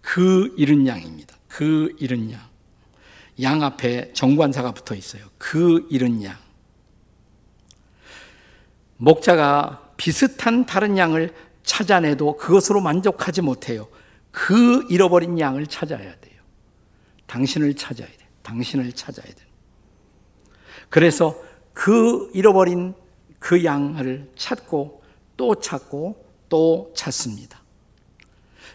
그 0.00 0.54
잃은 0.56 0.86
양입니다. 0.86 1.34
그 1.48 1.94
잃은 1.98 2.30
양. 2.32 2.40
양 3.40 3.62
앞에 3.62 4.12
정관사가 4.12 4.72
붙어 4.72 4.94
있어요. 4.94 5.24
그 5.38 5.86
잃은 5.90 6.22
양. 6.22 6.36
목자가 9.02 9.90
비슷한 9.96 10.64
다른 10.64 10.96
양을 10.96 11.34
찾아내도 11.64 12.36
그것으로 12.36 12.80
만족하지 12.80 13.42
못해요. 13.42 13.88
그 14.30 14.86
잃어버린 14.90 15.40
양을 15.40 15.66
찾아야 15.66 15.98
돼요. 16.20 16.40
당신을 17.26 17.74
찾아야 17.74 18.06
돼. 18.06 18.16
당신을 18.44 18.92
찾아야 18.92 19.26
돼. 19.26 19.44
그래서 20.88 21.36
그 21.72 22.30
잃어버린 22.32 22.94
그 23.40 23.64
양을 23.64 24.30
찾고 24.36 25.02
또 25.36 25.56
찾고 25.56 26.24
또 26.48 26.92
찾습니다. 26.94 27.60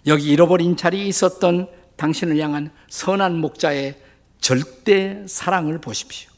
여기 0.08 0.30
잃어버린 0.30 0.76
자리에 0.76 1.06
있었던 1.06 1.70
당신을 1.96 2.38
향한 2.40 2.72
선한 2.90 3.38
목자의 3.38 4.02
절대 4.42 5.26
사랑을 5.26 5.80
보십시오. 5.80 6.30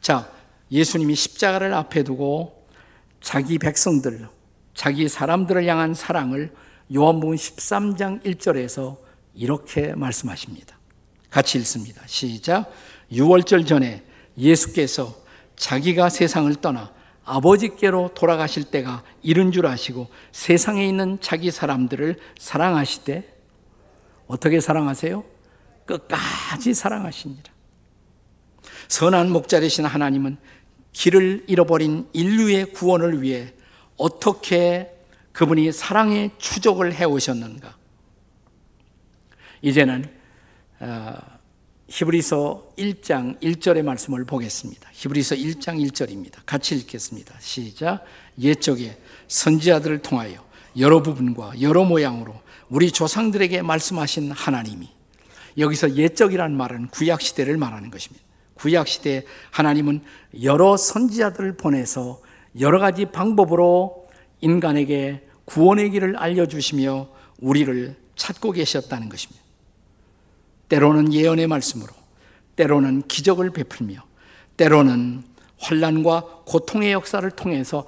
자, 0.00 0.30
예수님이 0.70 1.14
십자가를 1.14 1.72
앞에 1.74 2.02
두고 2.02 2.66
자기 3.20 3.58
백성들, 3.58 4.28
자기 4.74 5.08
사람들을 5.08 5.66
향한 5.66 5.94
사랑을 5.94 6.52
요한복음 6.94 7.36
13장 7.36 8.22
1절에서 8.22 8.96
이렇게 9.34 9.94
말씀하십니다. 9.94 10.76
같이 11.30 11.58
읽습니다. 11.58 12.02
시작. 12.06 12.70
6월절 13.12 13.66
전에 13.66 14.02
예수께서 14.38 15.14
자기가 15.56 16.08
세상을 16.08 16.54
떠나 16.56 16.92
아버지께로 17.24 18.12
돌아가실 18.14 18.64
때가 18.64 19.02
이른 19.22 19.50
줄 19.50 19.66
아시고 19.66 20.08
세상에 20.32 20.86
있는 20.86 21.18
자기 21.20 21.50
사람들을 21.50 22.18
사랑하시되 22.38 23.34
어떻게 24.28 24.60
사랑하세요? 24.60 25.24
끝까지 25.86 26.74
사랑하십니다. 26.74 27.55
선한 28.88 29.30
목자 29.30 29.60
되신 29.60 29.84
하나님은 29.84 30.36
길을 30.92 31.44
잃어버린 31.46 32.08
인류의 32.12 32.72
구원을 32.72 33.22
위해 33.22 33.52
어떻게 33.96 34.90
그분이 35.32 35.72
사랑의 35.72 36.30
추적을 36.38 36.94
해오셨는가? 36.94 37.76
이제는 39.62 40.10
어, 40.80 41.14
히브리서 41.88 42.72
1장 42.78 43.40
1절의 43.40 43.82
말씀을 43.82 44.24
보겠습니다. 44.24 44.88
히브리서 44.92 45.36
1장 45.36 45.78
1절입니다. 45.86 46.38
같이 46.44 46.74
읽겠습니다. 46.76 47.34
시작. 47.40 48.04
옛적에 48.40 48.98
선지자들을 49.28 49.98
통하여 50.02 50.44
여러 50.78 51.02
부분과 51.02 51.60
여러 51.60 51.84
모양으로 51.84 52.34
우리 52.68 52.90
조상들에게 52.90 53.62
말씀하신 53.62 54.32
하나님이 54.32 54.90
여기서 55.58 55.94
옛적이라는 55.94 56.56
말은 56.56 56.88
구약 56.88 57.22
시대를 57.22 57.56
말하는 57.56 57.90
것입니다. 57.90 58.25
구약 58.56 58.88
시대 58.88 59.24
하나님은 59.50 60.02
여러 60.42 60.76
선지자들을 60.76 61.56
보내서 61.56 62.20
여러 62.60 62.78
가지 62.78 63.06
방법으로 63.06 64.08
인간에게 64.40 65.26
구원의 65.44 65.90
길을 65.90 66.16
알려주시며 66.16 67.08
우리를 67.40 67.96
찾고 68.16 68.52
계셨다는 68.52 69.08
것입니다. 69.08 69.44
때로는 70.68 71.12
예언의 71.12 71.46
말씀으로, 71.46 71.92
때로는 72.56 73.02
기적을 73.02 73.50
베풀며, 73.50 74.02
때로는 74.56 75.22
환란과 75.58 76.42
고통의 76.46 76.92
역사를 76.92 77.28
통해서 77.30 77.86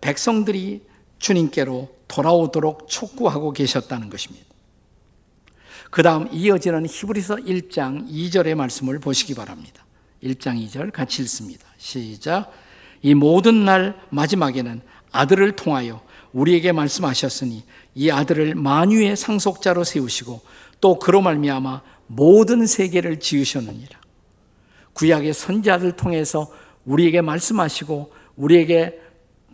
백성들이 0.00 0.82
주님께로 1.18 1.94
돌아오도록 2.08 2.88
촉구하고 2.88 3.52
계셨다는 3.52 4.10
것입니다. 4.10 4.46
그 5.90 6.02
다음 6.02 6.28
이어지는 6.32 6.86
히브리서 6.86 7.36
1장 7.36 8.08
2절의 8.10 8.54
말씀을 8.54 8.98
보시기 8.98 9.34
바랍니다. 9.34 9.85
1장 10.22 10.64
2절 10.66 10.92
같이 10.92 11.22
읽습니다. 11.22 11.66
시작. 11.76 12.52
이 13.02 13.14
모든 13.14 13.64
날 13.64 14.00
마지막에는 14.10 14.80
아들을 15.12 15.56
통하여 15.56 16.00
우리에게 16.32 16.72
말씀하셨으니 16.72 17.64
이 17.94 18.10
아들을 18.10 18.54
만유의 18.54 19.16
상속자로 19.16 19.84
세우시고 19.84 20.40
또 20.80 20.98
그로 20.98 21.22
말미암아 21.22 21.82
모든 22.08 22.66
세계를 22.66 23.20
지으셨느니라. 23.20 23.98
구약의 24.92 25.34
선지자들 25.34 25.92
통해서 25.92 26.50
우리에게 26.84 27.20
말씀하시고 27.20 28.12
우리에게 28.36 29.00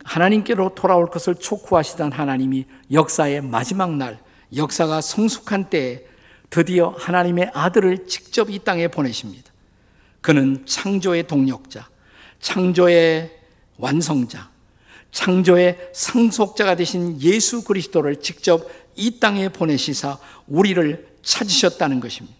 하나님께로 0.03 0.75
돌아올 0.75 1.09
것을 1.09 1.35
촉구하시던 1.35 2.11
하나님이 2.11 2.65
역사의 2.91 3.41
마지막 3.41 3.95
날, 3.95 4.19
역사가 4.55 5.01
성숙한 5.01 5.69
때에 5.69 6.05
드디어 6.49 6.93
하나님의 6.97 7.51
아들을 7.53 8.07
직접 8.07 8.49
이 8.49 8.59
땅에 8.59 8.87
보내십니다. 8.87 9.52
그는 10.23 10.63
창조의 10.65 11.27
동력자, 11.27 11.89
창조의 12.39 13.29
완성자, 13.77 14.49
창조의 15.11 15.91
상속자가 15.93 16.75
되신 16.75 17.21
예수 17.21 17.63
그리스도를 17.65 18.21
직접 18.21 18.67
이 18.95 19.19
땅에 19.19 19.49
보내시사 19.49 20.17
우리를 20.47 21.07
찾으셨다는 21.21 21.99
것입니다. 21.99 22.35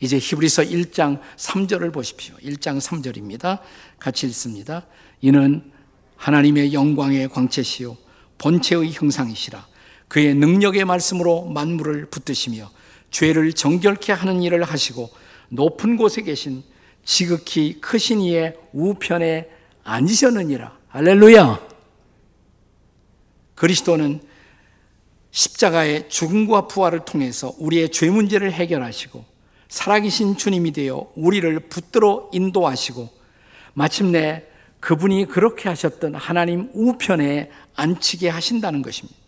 이제 0.00 0.18
히브리서 0.18 0.62
1장 0.62 1.20
3절을 1.36 1.92
보십시오. 1.92 2.34
1장 2.38 2.80
3절입니다. 2.80 3.58
같이 3.98 4.26
읽습니다. 4.28 4.86
이는 5.20 5.70
하나님의 6.16 6.72
영광의 6.72 7.28
광채시요 7.28 7.98
본체의 8.38 8.92
형상이시라 8.92 9.66
그의 10.08 10.34
능력의 10.34 10.86
말씀으로 10.86 11.44
만물을 11.44 12.06
붙드시며 12.06 12.70
죄를 13.10 13.52
정결케 13.52 14.14
하는 14.14 14.42
일을 14.42 14.64
하시고 14.64 15.10
높은 15.50 15.96
곳에 15.96 16.22
계신 16.22 16.62
지극히 17.04 17.80
크신 17.80 18.20
이의 18.20 18.56
우편에 18.72 19.48
앉으셨느니라. 19.84 20.78
할렐루야. 20.88 21.68
그리스도는 23.54 24.20
십자가의 25.30 26.08
죽음과 26.08 26.66
부활을 26.66 27.00
통해서 27.04 27.52
우리의 27.58 27.90
죄 27.90 28.10
문제를 28.10 28.52
해결하시고 28.52 29.24
살아계신 29.68 30.36
주님이 30.36 30.72
되어 30.72 31.10
우리를 31.14 31.60
붙들어 31.68 32.28
인도하시고 32.32 33.08
마침내 33.74 34.44
그분이 34.80 35.26
그렇게 35.26 35.68
하셨던 35.68 36.14
하나님 36.14 36.70
우편에 36.74 37.50
앉히게 37.76 38.28
하신다는 38.28 38.82
것입니다. 38.82 39.18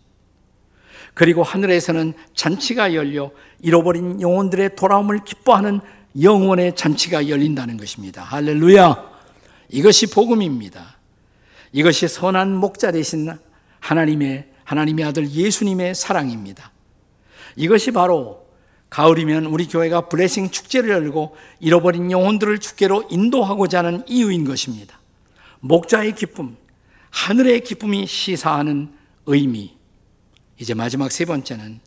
그리고 1.13 1.43
하늘에서는 1.43 2.13
잔치가 2.33 2.93
열려 2.95 3.31
잃어버린 3.61 4.19
영혼들의 4.19 4.75
돌아옴을 4.75 5.23
기뻐하는 5.23 5.79
영원의 6.21 6.75
잔치가 6.75 7.27
열린다는 7.27 7.77
것입니다. 7.77 8.23
할렐루야! 8.23 9.11
이것이 9.69 10.07
복음입니다. 10.07 10.97
이것이 11.71 12.07
선한 12.07 12.55
목자 12.55 12.91
되신 12.91 13.31
하나님의 13.79 14.47
하나님의 14.63 15.05
아들 15.05 15.29
예수님의 15.29 15.95
사랑입니다. 15.95 16.71
이것이 17.55 17.91
바로 17.91 18.47
가을이면 18.89 19.47
우리 19.47 19.67
교회가 19.67 20.07
블레싱 20.07 20.51
축제를 20.51 20.89
열고 20.91 21.35
잃어버린 21.59 22.11
영혼들을 22.11 22.59
축제로 22.59 23.03
인도하고자 23.09 23.79
하는 23.79 24.03
이유인 24.07 24.45
것입니다. 24.45 24.99
목자의 25.61 26.13
기쁨, 26.15 26.55
하늘의 27.09 27.61
기쁨이 27.61 28.05
시사하는 28.05 28.93
의미. 29.25 29.75
이제 30.59 30.73
마지막 30.75 31.11
세 31.11 31.25
번째는 31.25 31.79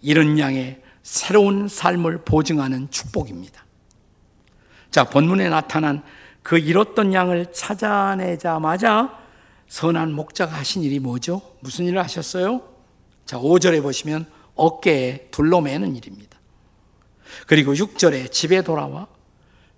이런 0.00 0.38
양의 0.38 0.80
새로운 1.02 1.66
삶을 1.68 2.24
보증하는 2.24 2.88
축복입니다. 2.90 3.63
자, 4.94 5.02
본문에 5.02 5.48
나타난 5.48 6.04
그 6.44 6.56
잃었던 6.56 7.12
양을 7.12 7.52
찾아내자마자 7.52 9.18
선한 9.66 10.12
목자가 10.12 10.54
하신 10.58 10.84
일이 10.84 11.00
뭐죠? 11.00 11.42
무슨 11.58 11.86
일을 11.86 12.00
하셨어요? 12.04 12.62
자, 13.26 13.36
5절에 13.36 13.82
보시면 13.82 14.24
어깨에 14.54 15.30
둘러매는 15.32 15.96
일입니다. 15.96 16.38
그리고 17.48 17.74
6절에 17.74 18.30
집에 18.30 18.62
돌아와 18.62 19.08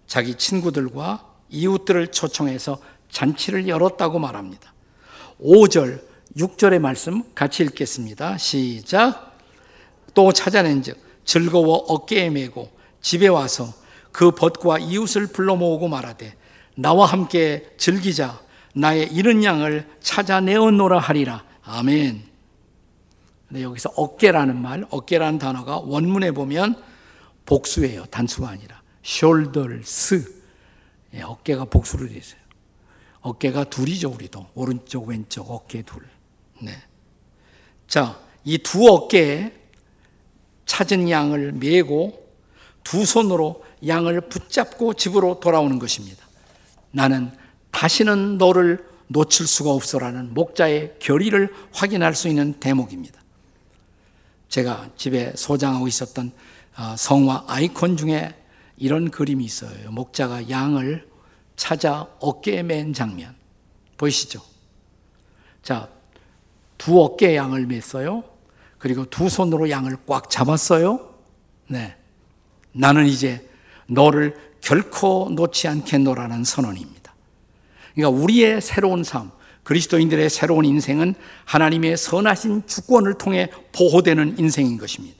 자기 0.06 0.34
친구들과 0.34 1.24
이웃들을 1.48 2.08
초청해서 2.08 2.76
잔치를 3.08 3.68
열었다고 3.68 4.18
말합니다. 4.18 4.74
5절, 5.40 6.02
6절의 6.36 6.78
말씀 6.78 7.22
같이 7.34 7.62
읽겠습니다. 7.62 8.36
시작. 8.36 9.38
또 10.12 10.30
찾아낸 10.34 10.82
즉, 10.82 10.98
즐거워 11.24 11.74
어깨에 11.88 12.28
메고 12.28 12.70
집에 13.00 13.28
와서 13.28 13.85
그 14.16 14.30
벗과 14.30 14.78
이웃을 14.78 15.26
불러 15.26 15.56
모으고 15.56 15.88
말하되, 15.88 16.34
나와 16.74 17.04
함께 17.04 17.68
즐기자. 17.76 18.40
나의 18.74 19.12
이른 19.12 19.44
양을 19.44 19.86
찾아내었노라 20.00 20.98
하리라. 21.00 21.44
아멘. 21.62 22.22
근데 23.46 23.62
여기서 23.62 23.90
어깨라는 23.94 24.56
말, 24.56 24.86
어깨라는 24.88 25.38
단어가 25.38 25.80
원문에 25.80 26.30
보면 26.30 26.82
복수예요. 27.44 28.06
단수가 28.06 28.48
아니라. 28.48 28.80
shoulders. 29.04 30.34
예, 31.12 31.20
어깨가 31.20 31.66
복수로 31.66 32.08
되어 32.08 32.16
있어요. 32.16 32.40
어깨가 33.20 33.64
둘이죠, 33.64 34.08
우리도. 34.08 34.46
오른쪽, 34.54 35.08
왼쪽, 35.08 35.50
어깨 35.50 35.82
둘. 35.82 36.02
네. 36.62 36.72
자, 37.86 38.18
이 38.44 38.56
두 38.56 38.88
어깨에 38.88 39.52
찾은 40.64 41.10
양을 41.10 41.52
메고 41.52 42.26
두 42.82 43.04
손으로 43.04 43.65
양을 43.86 44.22
붙잡고 44.22 44.94
집으로 44.94 45.40
돌아오는 45.40 45.78
것입니다. 45.78 46.24
나는 46.90 47.30
다시는 47.70 48.38
너를 48.38 48.86
놓칠 49.08 49.46
수가 49.46 49.70
없어라는 49.70 50.34
목자의 50.34 50.96
결의를 50.98 51.52
확인할 51.72 52.14
수 52.14 52.28
있는 52.28 52.54
대목입니다. 52.54 53.20
제가 54.48 54.90
집에 54.96 55.32
소장하고 55.36 55.86
있었던 55.88 56.32
어, 56.78 56.94
성화 56.96 57.44
아이콘 57.46 57.96
중에 57.96 58.34
이런 58.76 59.10
그림이 59.10 59.44
있어요. 59.44 59.90
목자가 59.90 60.50
양을 60.50 61.08
찾아 61.56 62.06
어깨에 62.20 62.62
맨 62.62 62.92
장면. 62.92 63.34
보이시죠? 63.96 64.42
자, 65.62 65.88
두 66.76 67.02
어깨에 67.02 67.36
양을 67.36 67.66
맸어요. 67.66 68.24
그리고 68.78 69.06
두 69.06 69.28
손으로 69.28 69.70
양을 69.70 69.96
꽉 70.06 70.28
잡았어요. 70.28 71.14
네. 71.68 71.96
나는 72.72 73.06
이제 73.06 73.45
너를 73.86 74.36
결코 74.60 75.28
놓지 75.30 75.68
않겠노라는 75.68 76.44
선언입니다. 76.44 77.14
그러니까 77.94 78.22
우리의 78.22 78.60
새로운 78.60 79.04
삶, 79.04 79.30
그리스도인들의 79.62 80.28
새로운 80.30 80.64
인생은 80.64 81.14
하나님의 81.44 81.96
선하신 81.96 82.66
주권을 82.66 83.14
통해 83.14 83.50
보호되는 83.72 84.38
인생인 84.38 84.78
것입니다. 84.78 85.16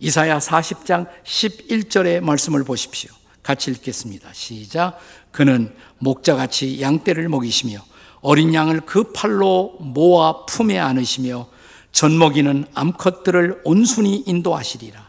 이사야 0.00 0.38
40장 0.38 1.08
11절의 1.24 2.20
말씀을 2.20 2.64
보십시오. 2.64 3.10
같이 3.42 3.70
읽겠습니다. 3.70 4.32
시작. 4.32 4.98
그는 5.32 5.74
목자같이 5.98 6.80
양떼를 6.80 7.28
먹이시며 7.28 7.78
어린 8.20 8.52
양을 8.52 8.80
그 8.80 9.12
팔로 9.12 9.76
모아 9.80 10.44
품에 10.44 10.78
안으시며 10.78 11.48
젖먹이는 11.92 12.66
암컷들을 12.74 13.62
온순히 13.64 14.24
인도하시리라. 14.26 15.08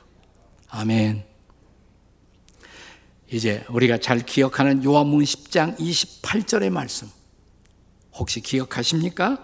아멘. 0.69 1.29
이제 3.32 3.63
우리가 3.70 4.00
잘 4.00 4.20
기억하는 4.20 4.84
요한문 4.84 5.24
10장 5.24 5.78
28절의 5.78 6.70
말씀. 6.70 7.08
혹시 8.13 8.42
기억하십니까? 8.42 9.38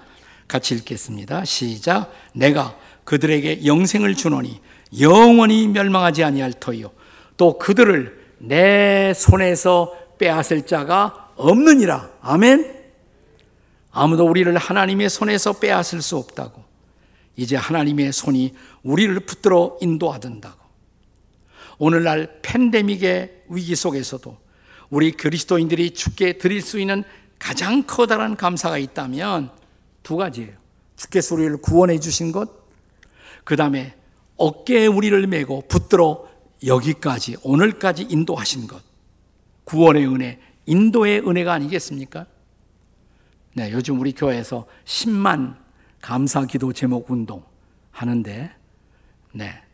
같이 0.47 0.75
읽겠습니다. 0.75 1.45
시작. 1.45 2.11
내가 2.33 2.77
그들에게 3.03 3.65
영생을 3.65 4.15
주노니 4.15 4.59
영원히 4.99 5.67
멸망하지 5.67 6.23
아니할 6.23 6.53
터이요. 6.53 6.91
또 7.37 7.57
그들을 7.57 8.25
내 8.39 9.13
손에서 9.13 9.93
빼앗을 10.17 10.65
자가 10.65 11.31
없느니라. 11.35 12.09
아멘. 12.21 12.73
아무도 13.91 14.25
우리를 14.25 14.55
하나님의 14.57 15.09
손에서 15.09 15.53
빼앗을 15.53 16.01
수 16.01 16.17
없다고. 16.17 16.63
이제 17.35 17.55
하나님의 17.55 18.13
손이 18.13 18.53
우리를 18.83 19.19
붙들어 19.21 19.77
인도하던다고. 19.81 20.64
오늘날 21.77 22.39
팬데믹의 22.41 23.43
위기 23.49 23.75
속에서도 23.75 24.37
우리 24.89 25.11
그리스도인들이 25.11 25.91
주께 25.91 26.37
드릴 26.37 26.61
수 26.61 26.79
있는 26.79 27.03
가장 27.39 27.83
커다란 27.83 28.35
감사가 28.35 28.77
있다면 28.77 29.51
두 30.03 30.15
가지예요. 30.15 30.53
주께서 30.95 31.35
우리를 31.35 31.57
구원해 31.57 31.99
주신 31.99 32.31
것, 32.31 32.49
그 33.43 33.55
다음에 33.55 33.95
어깨에 34.37 34.87
우리를 34.87 35.27
메고 35.27 35.61
붙들어 35.67 36.27
여기까지, 36.65 37.37
오늘까지 37.43 38.07
인도하신 38.09 38.67
것. 38.67 38.81
구원의 39.65 40.07
은혜, 40.07 40.39
인도의 40.65 41.27
은혜가 41.27 41.53
아니겠습니까? 41.53 42.25
네, 43.53 43.71
요즘 43.71 43.99
우리 43.99 44.13
교회에서 44.13 44.65
10만 44.85 45.57
감사 46.01 46.45
기도 46.45 46.73
제목 46.73 47.09
운동 47.09 47.43
하는데, 47.91 48.51
네. 49.33 49.64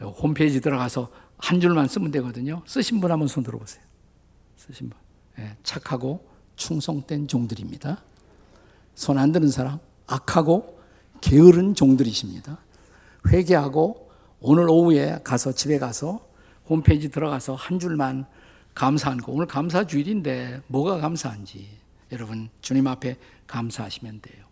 홈페이지 0.00 0.60
들어가서 0.60 1.10
한 1.38 1.60
줄만 1.60 1.88
쓰면 1.88 2.10
되거든요. 2.12 2.62
쓰신 2.66 3.00
분 3.00 3.10
한번 3.10 3.28
손 3.28 3.42
들어보세요. 3.44 3.82
쓰신 4.56 4.90
분. 4.90 4.98
네, 5.36 5.56
착하고 5.62 6.28
충성된 6.56 7.28
종들입니다. 7.28 8.02
손 8.94 9.18
안 9.18 9.30
드는 9.30 9.48
사람, 9.48 9.78
악하고 10.08 10.80
게으른 11.20 11.74
종들이십니다. 11.74 12.58
회개하고 13.28 14.10
오늘 14.40 14.68
오후에 14.68 15.20
가서 15.22 15.52
집에 15.52 15.78
가서 15.78 16.26
홈페이지 16.68 17.08
들어가서 17.08 17.54
한 17.54 17.78
줄만 17.78 18.26
감사한 18.74 19.18
거. 19.18 19.32
오늘 19.32 19.46
감사 19.46 19.84
주일인데 19.86 20.62
뭐가 20.66 20.98
감사한지 20.98 21.68
여러분 22.12 22.48
주님 22.60 22.86
앞에 22.86 23.16
감사하시면 23.46 24.20
돼요. 24.20 24.44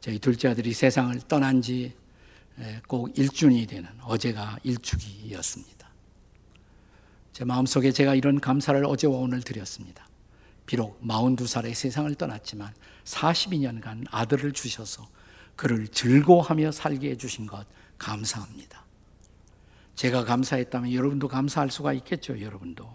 저희 0.00 0.18
둘째 0.18 0.48
아들이 0.48 0.72
세상을 0.72 1.18
떠난 1.28 1.60
지 1.60 1.94
꼭 2.86 3.16
일주년이 3.18 3.66
되는 3.66 3.88
어제가 4.02 4.58
일주기였습니다. 4.62 5.88
제 7.32 7.44
마음속에 7.44 7.92
제가 7.92 8.14
이런 8.14 8.40
감사를 8.40 8.84
어제와 8.84 9.16
오늘 9.16 9.40
드렸습니다. 9.40 10.06
비록 10.66 11.00
42살에 11.02 11.74
세상을 11.74 12.14
떠났지만 12.14 12.72
42년간 13.04 14.06
아들을 14.10 14.52
주셔서 14.52 15.08
그를 15.56 15.88
즐거워하며 15.88 16.72
살게 16.72 17.10
해주신 17.10 17.46
것 17.46 17.66
감사합니다. 17.98 18.84
제가 19.94 20.24
감사했다면 20.24 20.92
여러분도 20.92 21.28
감사할 21.28 21.70
수가 21.70 21.92
있겠죠, 21.94 22.40
여러분도. 22.40 22.88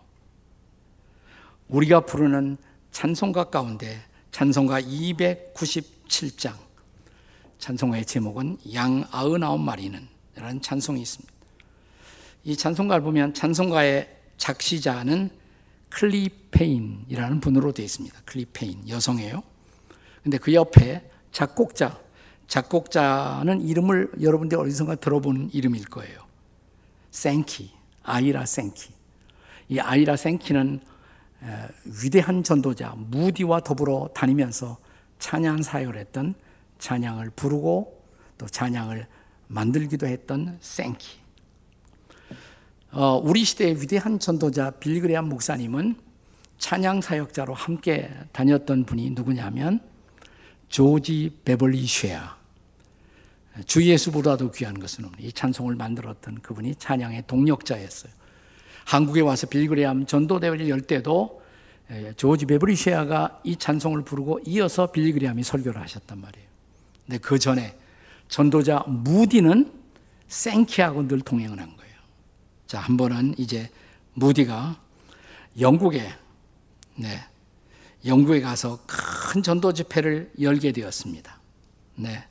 우리가 1.68 2.02
부르는 2.02 2.58
찬송가 2.92 3.46
가운데 3.50 4.04
찬송가 4.32 4.82
297장 4.82 6.56
찬송가의 7.66 8.06
제목은 8.06 8.60
양 8.76 9.08
아흔아홉 9.10 9.60
마리는 9.60 10.08
라는 10.36 10.62
찬송이 10.62 11.02
있습니다. 11.02 11.34
이 12.44 12.56
찬송가를 12.56 13.02
보면 13.02 13.34
찬송가의 13.34 14.08
작시자는 14.38 15.32
클리페인이라는 15.90 17.40
분으로 17.40 17.72
되어 17.72 17.86
있습니다. 17.86 18.22
클리페인 18.24 18.88
여성이에요. 18.88 19.42
근데 20.22 20.38
그 20.38 20.54
옆에 20.54 21.10
작곡자 21.32 22.00
작곡자는 22.46 23.62
이름을 23.62 24.12
여러분들 24.22 24.60
어디선가 24.60 24.98
들어본 24.98 25.50
이름일 25.52 25.86
거예요. 25.86 26.20
생키, 27.10 27.72
아이라 28.04 28.46
생키. 28.46 28.94
이 29.70 29.80
아이라 29.80 30.18
생키는 30.18 30.82
위대한 32.04 32.44
전도자 32.44 32.94
무디와 32.96 33.62
더불어 33.62 34.12
다니면서 34.14 34.78
찬양 35.18 35.64
사역을 35.64 35.98
했던 35.98 36.36
찬양을 36.80 37.32
부르고 37.32 38.04
또 38.38 38.46
찬양을 38.46 39.08
만들기도 39.48 40.08
했던 40.08 40.58
생키. 40.62 41.18
어, 42.92 43.20
우리 43.24 43.44
시대의 43.44 43.82
위대한 43.82 44.20
전도자 44.20 44.72
빌그레암 44.72 45.28
목사님은 45.28 45.96
찬양 46.58 47.02
사역자로 47.02 47.54
함께 47.54 48.10
다녔던 48.32 48.86
분이 48.86 49.12
누구냐면 49.12 49.82
조지 50.70 51.38
베벌리 51.44 51.86
쉐아. 51.86 52.38
주 53.66 53.86
예수보다도 53.86 54.52
귀한 54.52 54.80
것은 54.80 55.10
이 55.20 55.32
찬송을 55.32 55.76
만들었던 55.76 56.42
그분이 56.42 56.76
찬양의 56.76 57.24
동력자였어요. 57.28 58.12
한국에 58.86 59.22
와서 59.22 59.48
빌그레암 59.48 60.06
전도대회를 60.06 60.70
열 60.70 60.82
때도 60.82 61.42
조지 62.18 62.46
베벌리 62.46 62.76
쉐아가 62.76 63.40
이 63.44 63.56
찬송을 63.56 64.04
부르고 64.04 64.40
이어서 64.46 64.92
빌그레암이 64.92 65.44
설교를 65.44 65.82
하셨단 65.82 66.20
말이에요. 66.20 66.55
근데 67.06 67.20
그 67.20 67.38
전에 67.40 67.78
전도자 68.28 68.84
무디는 68.88 69.72
생키하고 70.28 71.08
늘 71.08 71.22
동행을 71.22 71.60
한 71.60 71.76
거예요. 71.76 71.96
자, 72.68 72.80
한 72.80 72.98
번은 72.98 73.36
이제 73.38 73.70
무디가 74.14 74.80
영국에 75.60 76.12
네. 76.96 77.24
영국에 78.06 78.42
가서 78.42 78.80
큰 78.86 79.44
전도 79.44 79.74
집회를 79.74 80.32
열게 80.40 80.72
되었습니다. 80.72 81.40
네. 81.96 82.28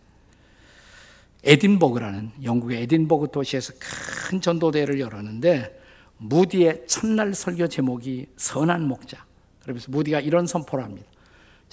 에딘버그라는 1.45 2.33
영국의 2.43 2.83
에딘버그 2.83 3.31
도시에서 3.31 3.75
큰 3.79 4.41
전도대회를 4.41 4.99
열었는데 4.99 5.83
무디의 6.17 6.85
첫날 6.87 7.35
설교 7.35 7.69
제목이 7.69 8.29
선한 8.37 8.87
목자. 8.87 9.25
그러면서 9.63 9.91
무디가 9.91 10.21
이런 10.21 10.47
선포를 10.47 10.85
합니다. 10.85 11.07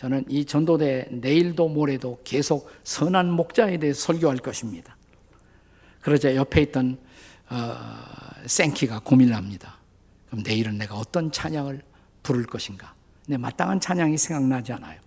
저는 0.01 0.25
이 0.29 0.45
전도대 0.45 1.09
내일도 1.11 1.69
모레도 1.69 2.21
계속 2.23 2.71
선한 2.83 3.29
목자에 3.29 3.77
대해 3.77 3.93
설교할 3.93 4.37
것입니다. 4.37 4.97
그러자 6.01 6.35
옆에 6.35 6.63
있던 6.63 6.97
어, 7.51 7.75
생키가 8.47 9.01
고민을 9.01 9.35
합니다. 9.35 9.77
그럼 10.27 10.41
내일은 10.43 10.79
내가 10.79 10.95
어떤 10.95 11.31
찬양을 11.31 11.83
부를 12.23 12.47
것인가? 12.47 12.95
네, 13.27 13.37
마땅한 13.37 13.79
찬양이 13.79 14.17
생각나지 14.17 14.73
않아요. 14.73 14.99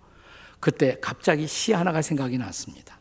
그때 0.61 0.97
갑자기 1.01 1.45
시 1.45 1.73
하나가 1.73 2.01
생각이 2.01 2.37
났습니다. 2.37 2.97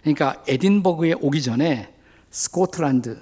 그러니까 0.00 0.42
에딘버그에 0.48 1.16
오기 1.20 1.42
전에 1.42 1.94
스코틀랜드 2.30 3.20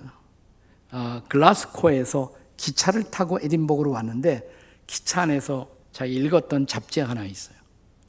어, 0.93 1.23
글라스코에서 1.29 2.37
기차를 2.57 3.11
타고 3.11 3.41
에딘버그로 3.43 3.91
왔는데 3.91 4.49
기차 4.87 5.23
안에서 5.23 5.69
자기 5.91 6.15
읽었던 6.15 6.69
잡지 6.69 7.01
하나 7.01 7.25
있어요. 7.25 7.60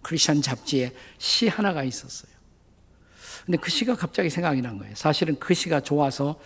크리스천 0.02 0.42
잡지에 0.42 0.92
시 1.18 1.48
하나가 1.48 1.84
있었어요. 1.84 2.32
근데 3.46 3.58
그 3.58 3.70
시가 3.72 3.96
갑자기 3.96 4.30
생각이 4.30 4.62
난 4.62 4.78
거예요. 4.78 4.94
사실은 4.96 5.38
그 5.40 5.54
시가 5.54 5.82
좋아서 5.82 6.40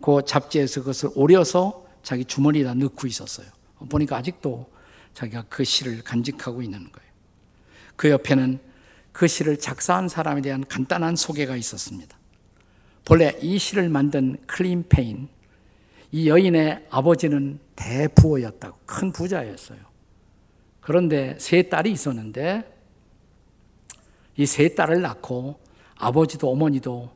그 0.00 0.22
잡지에서 0.26 0.80
그것을 0.80 1.10
오려서 1.14 1.86
자기 2.02 2.24
주머니에다 2.24 2.74
넣고 2.74 3.06
있었어요. 3.06 3.46
보니까 3.88 4.16
아직도 4.16 4.70
자기가 5.14 5.44
그 5.48 5.64
시를 5.64 6.02
간직하고 6.02 6.62
있는 6.62 6.78
거예요. 6.90 7.10
그 7.96 8.10
옆에는 8.10 8.58
그 9.12 9.26
시를 9.26 9.58
작사한 9.58 10.08
사람에 10.08 10.40
대한 10.40 10.64
간단한 10.66 11.16
소개가 11.16 11.56
있었습니다. 11.56 12.16
본래 13.04 13.36
이 13.40 13.58
시를 13.58 13.88
만든 13.88 14.36
클리페인, 14.46 15.28
이 16.12 16.28
여인의 16.28 16.86
아버지는 16.90 17.58
대부호였다고, 17.76 18.78
큰 18.86 19.12
부자였어요. 19.12 19.78
그런데 20.80 21.36
세 21.38 21.62
딸이 21.62 21.90
있었는데, 21.92 22.79
이 24.40 24.46
세 24.46 24.74
딸을 24.74 25.02
낳고 25.02 25.60
아버지도 25.96 26.50
어머니도 26.50 27.10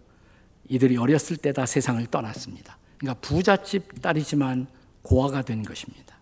이들이 0.68 0.98
어렸을 0.98 1.38
때 1.38 1.56
다 1.56 1.64
세상을 1.64 2.04
떠났습니다. 2.08 2.76
그러니까 2.98 3.20
부잣집 3.20 4.02
딸이지만 4.02 4.66
고아가 5.02 5.40
된 5.40 5.62
것입니다. 5.62 6.18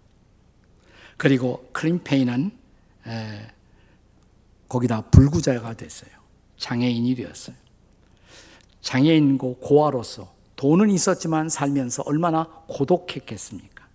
그리고 1.17 1.69
클린페인은 1.73 2.53
거기다 4.69 5.03
불구자가 5.11 5.75
됐어요. 5.75 6.11
장애인이 6.57 7.17
되었어요. 7.17 7.57
장애인고 8.81 9.57
고아로서 9.57 10.33
돈은 10.55 10.91
있었지만 10.91 11.49
살면서 11.49 12.05
얼마나 12.07 12.45
고독했겠습니까? 12.69 13.87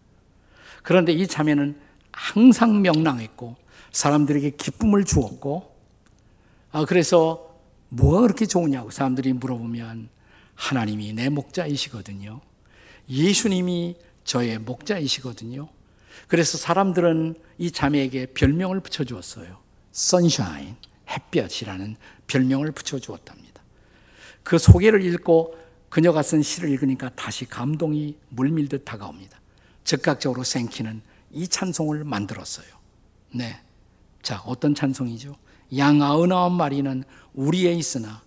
그런데 0.83 1.13
이 1.13 1.25
자매는 1.25 1.79
항상 2.11 2.81
명랑했고 2.81 3.55
사람들에게 3.91 4.51
기쁨을 4.51 5.05
주었고 5.05 5.76
아 6.77 6.85
그래서 6.85 7.57
뭐가 7.89 8.21
그렇게 8.21 8.45
좋으냐고 8.45 8.91
사람들이 8.91 9.33
물어보면 9.33 10.09
하나님이 10.53 11.11
내 11.13 11.27
목자이시거든요. 11.29 12.39
예수님이 13.09 13.95
저의 14.23 14.59
목자이시거든요. 14.59 15.69
그래서 16.27 16.59
사람들은 16.59 17.33
이 17.57 17.71
자매에게 17.71 18.27
별명을 18.27 18.81
붙여주었어요. 18.81 19.57
선샤인, 19.91 20.75
햇볕이라는 21.09 21.95
별명을 22.27 22.71
붙여주었답니다. 22.73 23.59
그 24.43 24.59
소개를 24.59 25.03
읽고 25.03 25.57
그녀가 25.89 26.21
쓴 26.21 26.43
시를 26.43 26.69
읽으니까 26.69 27.09
다시 27.15 27.45
감동이 27.45 28.17
물밀듯 28.29 28.85
다가옵니다. 28.85 29.39
즉각적으로 29.83 30.43
생키는 30.43 31.01
이 31.31 31.47
찬송을 31.47 32.03
만들었어요. 32.03 32.67
네. 33.33 33.59
자, 34.21 34.43
어떤 34.45 34.75
찬송이죠? 34.75 35.46
양 35.75 36.01
아흔아홉 36.01 36.53
마리는 36.53 37.03
우리에 37.33 37.73
있으나 37.73 38.21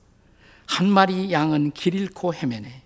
한 0.66 0.88
마리 0.88 1.32
양은 1.32 1.72
길 1.72 1.94
잃고 1.94 2.34
헤매네. 2.34 2.82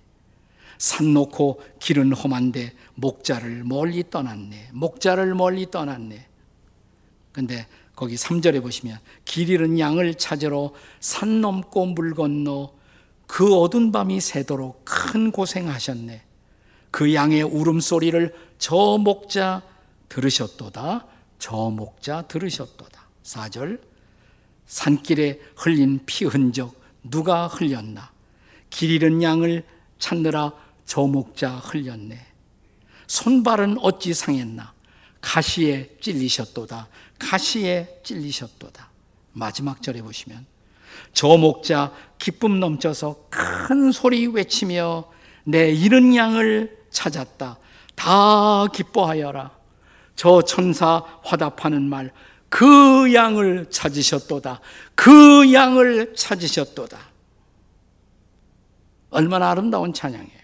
산 0.79 1.15
놓고 1.15 1.63
길은 1.81 2.13
험한데 2.13 2.73
목자를 2.95 3.65
멀리 3.65 4.09
떠났네. 4.09 4.71
목자를 4.73 5.35
멀리 5.35 5.71
떠났네. 5.71 6.27
근데 7.33 7.67
거기 7.95 8.17
3절에 8.17 8.63
보시면 8.63 8.99
길 9.25 9.51
잃은 9.51 9.79
양을 9.79 10.15
찾으러 10.15 10.73
산 11.01 11.41
넘고 11.41 11.87
물 11.87 12.15
건너 12.15 12.73
그 13.27 13.57
어두운 13.57 13.93
밤이 13.93 14.21
새도록 14.21 14.83
큰 14.85 15.31
고생하셨네. 15.31 16.23
그 16.91 17.13
양의 17.15 17.43
울음소리를 17.43 18.35
저 18.59 18.99
목자 18.99 19.63
들으셨도다. 20.09 21.07
저 21.39 21.57
목자 21.71 22.23
들으셨도다. 22.29 23.03
4절 23.25 23.81
산길에 24.67 25.41
흘린 25.57 26.01
피 26.07 26.25
흔적 26.25 26.81
누가 27.03 27.47
흘렸나? 27.47 28.11
길 28.71 28.91
잃은 28.91 29.23
양을 29.23 29.65
찾느라 29.99 30.53
저 30.85 31.03
목자 31.03 31.57
흘렸네. 31.57 32.19
손발은 33.07 33.79
어찌 33.81 34.15
상했나? 34.15 34.73
가시에 35.21 35.97
찔리셨도다. 36.01 36.89
가시에 37.19 38.01
찔리셨도다. 38.03 38.91
마지막 39.33 39.83
절에 39.83 40.03
보시면 40.03 40.47
저 41.13 41.37
목자 41.37 41.93
기쁨 42.19 42.61
넘쳐서 42.61 43.29
큰 43.31 43.93
소리 43.93 44.27
외치며 44.27 45.05
내 45.45 45.71
잃은 45.73 46.15
양을 46.15 46.85
찾았다. 46.91 47.59
다 47.95 48.67
기뻐하여라. 48.73 49.51
저 50.17 50.43
천사 50.43 51.03
화답하는 51.23 51.83
말, 51.83 52.13
그 52.55 53.13
양을 53.13 53.69
찾으셨도다. 53.69 54.61
그 54.95 55.53
양을 55.53 56.15
찾으셨도다. 56.15 56.97
얼마나 59.11 59.51
아름다운 59.51 59.93
찬양이에요. 59.93 60.39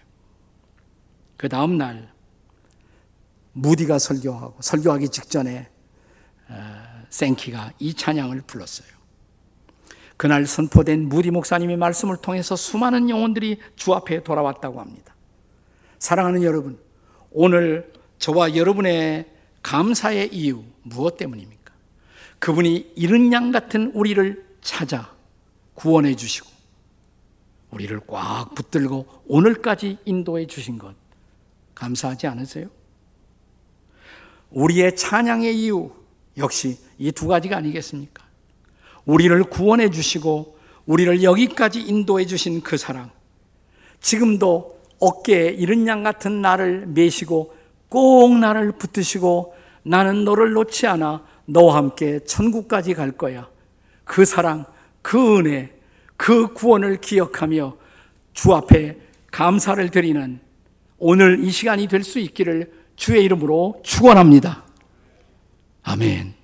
그 1.37 1.47
다음 1.47 1.77
날, 1.77 2.11
무디가 3.53 3.97
설교하고, 3.97 4.57
설교하기 4.59 5.07
직전에 5.07 5.69
어, 6.49 7.05
생키가 7.09 7.71
이 7.79 7.93
찬양을 7.93 8.41
불렀어요. 8.41 8.89
그날 10.17 10.45
선포된 10.45 11.07
무디 11.07 11.31
목사님의 11.31 11.77
말씀을 11.77 12.17
통해서 12.17 12.57
수많은 12.57 13.09
영혼들이 13.09 13.57
주 13.77 13.93
앞에 13.93 14.23
돌아왔다고 14.23 14.81
합니다. 14.81 15.15
사랑하는 15.97 16.43
여러분, 16.43 16.77
오늘 17.31 17.93
저와 18.19 18.57
여러분의 18.57 19.31
감사의 19.63 20.33
이유 20.33 20.65
무엇 20.83 21.15
때문입니까? 21.15 21.60
그분이 22.41 22.93
이른 22.95 23.31
양 23.31 23.51
같은 23.51 23.91
우리를 23.93 24.43
찾아 24.61 25.11
구원해 25.75 26.15
주시고 26.15 26.49
우리를 27.69 28.01
꽉 28.07 28.55
붙들고 28.55 29.05
오늘까지 29.27 29.99
인도해 30.05 30.47
주신 30.47 30.79
것 30.79 30.95
감사하지 31.75 32.25
않으세요? 32.27 32.67
우리의 34.49 34.95
찬양의 34.95 35.55
이유 35.55 35.91
역시 36.37 36.79
이 36.97 37.11
두 37.11 37.27
가지가 37.27 37.57
아니겠습니까? 37.57 38.25
우리를 39.05 39.43
구원해 39.45 39.91
주시고 39.91 40.57
우리를 40.87 41.21
여기까지 41.21 41.79
인도해 41.79 42.25
주신 42.25 42.61
그 42.61 42.75
사랑. 42.75 43.11
지금도 43.99 44.81
어깨에 44.99 45.49
이른 45.49 45.87
양 45.87 46.01
같은 46.01 46.41
나를 46.41 46.87
메시고 46.87 47.55
꼭 47.87 48.35
나를 48.39 48.71
붙드시고 48.73 49.53
나는 49.83 50.25
너를 50.25 50.53
놓지 50.53 50.87
않아 50.87 51.23
너와 51.51 51.75
함께 51.75 52.19
천국까지 52.25 52.93
갈 52.93 53.11
거야. 53.11 53.49
그 54.05 54.25
사랑, 54.25 54.65
그 55.01 55.37
은혜, 55.37 55.77
그 56.15 56.53
구원을 56.53 57.01
기억하며 57.01 57.75
주 58.33 58.53
앞에 58.53 58.97
감사를 59.31 59.89
드리는 59.89 60.39
오늘 60.97 61.43
이 61.43 61.51
시간이 61.51 61.87
될 61.87 62.03
수 62.03 62.19
있기를 62.19 62.71
주의 62.95 63.23
이름으로 63.25 63.81
축원합니다. 63.83 64.63
아멘. 65.83 66.35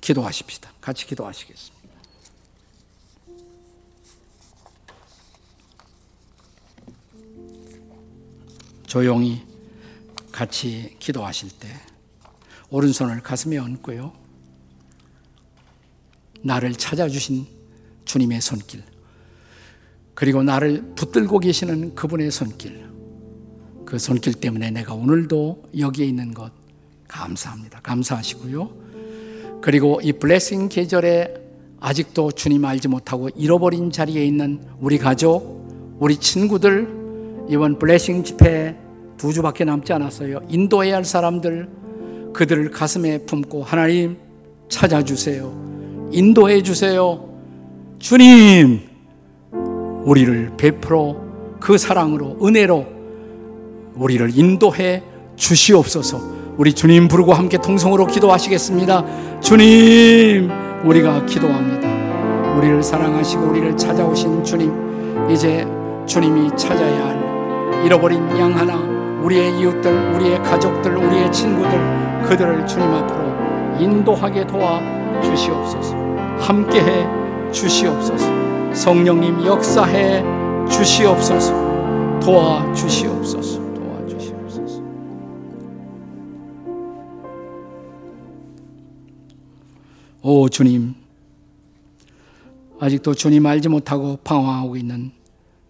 기도하십시다. 0.00 0.70
같이 0.80 1.06
기도하시겠습니다. 1.06 1.78
조용히 8.86 9.42
같이 10.32 10.96
기도하실 10.98 11.50
때 11.58 11.68
오른손을 12.70 13.20
가슴에 13.22 13.58
얹고요. 13.58 14.17
나를 16.42 16.72
찾아주신 16.74 17.46
주님의 18.04 18.40
손길, 18.40 18.82
그리고 20.14 20.42
나를 20.42 20.94
붙들고 20.96 21.38
계시는 21.38 21.94
그분의 21.94 22.30
손길, 22.30 22.86
그 23.84 23.98
손길 23.98 24.34
때문에 24.34 24.70
내가 24.70 24.94
오늘도 24.94 25.70
여기에 25.78 26.06
있는 26.06 26.34
것 26.34 26.52
감사합니다. 27.08 27.80
감사하시고요. 27.80 28.88
그리고 29.62 30.00
이 30.02 30.12
블레싱 30.12 30.68
계절에 30.68 31.34
아직도 31.80 32.32
주님 32.32 32.64
알지 32.64 32.88
못하고 32.88 33.28
잃어버린 33.36 33.90
자리에 33.90 34.24
있는 34.24 34.60
우리 34.80 34.98
가족, 34.98 35.96
우리 35.98 36.16
친구들, 36.16 37.46
이번 37.48 37.78
블레싱 37.78 38.24
집회 38.24 38.76
두 39.16 39.32
주밖에 39.32 39.64
남지 39.64 39.92
않았어요. 39.92 40.40
인도해야 40.48 40.96
할 40.96 41.04
사람들, 41.04 41.68
그들을 42.34 42.70
가슴에 42.70 43.18
품고 43.24 43.62
하나님 43.62 44.18
찾아주세요. 44.68 45.67
인도해 46.10 46.62
주세요. 46.62 47.24
주님, 47.98 48.80
우리를 50.04 50.52
베풀어 50.56 51.16
그 51.60 51.76
사랑으로, 51.76 52.38
은혜로 52.42 52.86
우리를 53.94 54.30
인도해 54.34 55.02
주시옵소서. 55.36 56.38
우리 56.56 56.72
주님 56.72 57.08
부르고 57.08 57.34
함께 57.34 57.58
통성으로 57.58 58.06
기도하시겠습니다. 58.06 59.40
주님, 59.40 60.50
우리가 60.84 61.26
기도합니다. 61.26 62.56
우리를 62.56 62.82
사랑하시고 62.82 63.50
우리를 63.50 63.76
찾아오신 63.76 64.42
주님, 64.44 65.30
이제 65.30 65.66
주님이 66.06 66.50
찾아야 66.56 67.06
할 67.06 67.84
잃어버린 67.84 68.18
양 68.38 68.56
하나, 68.56 68.76
우리의 69.22 69.60
이웃들, 69.60 70.14
우리의 70.14 70.42
가족들, 70.42 70.96
우리의 70.96 71.30
친구들, 71.30 71.78
그들을 72.24 72.66
주님 72.66 72.88
앞으로 72.88 73.78
인도하게 73.78 74.46
도와 74.46 74.97
주시옵소서. 75.22 75.94
함께해 76.40 77.52
주시옵소서. 77.52 78.74
성령님 78.74 79.44
역사해 79.44 80.22
주시옵소서. 80.70 82.20
도와 82.20 82.72
주시옵소서. 82.74 83.68
오 90.20 90.48
주님, 90.48 90.94
아직도 92.80 93.14
주님 93.14 93.46
알지 93.46 93.70
못하고 93.70 94.18
방황하고 94.24 94.76
있는 94.76 95.10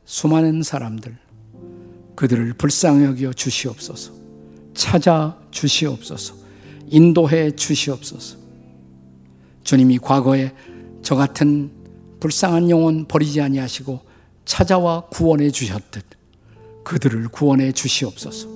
수많은 0.05 0.65
사람들, 0.65 1.17
그들을 2.17 2.55
불쌍히 2.55 3.05
여겨 3.05 3.35
주시옵소서. 3.35 4.13
찾아 4.75 5.37
주시옵소서. 5.53 6.35
인도해 6.89 7.53
주시옵소서. 7.55 8.38
주님이 9.69 9.99
과거에 9.99 10.53
저 11.03 11.15
같은 11.15 11.71
불쌍한 12.21 12.71
영혼 12.71 13.05
버리지 13.05 13.43
아니하시고 13.43 14.01
찾아와 14.47 15.03
구원해 15.11 15.51
주셨듯 15.51 16.05
그들을 16.85 17.29
구원해 17.29 17.73
주시옵소서. 17.73 18.49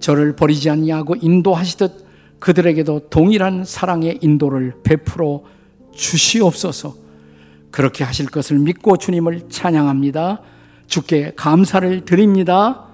저를 0.00 0.36
버리지 0.36 0.68
아니하고 0.68 1.16
인도하시듯 1.16 2.04
그들에게도 2.38 3.08
동일한 3.08 3.64
사랑의 3.64 4.18
인도를 4.20 4.74
베풀어 4.82 5.44
주시옵소서. 5.94 6.96
그렇게 7.70 8.04
하실 8.04 8.26
것을 8.26 8.58
믿고 8.58 8.98
주님을 8.98 9.48
찬양합니다. 9.48 10.42
주께 10.86 11.32
감사를 11.34 12.04
드립니다. 12.04 12.88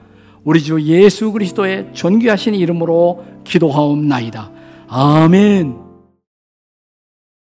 우리 0.44 0.62
주 0.62 0.80
예수 0.82 1.32
그리스도의 1.32 1.88
존귀하신 1.92 2.54
이름으로 2.54 3.24
기도하옵나이다. 3.42 4.52
아멘. 4.86 5.89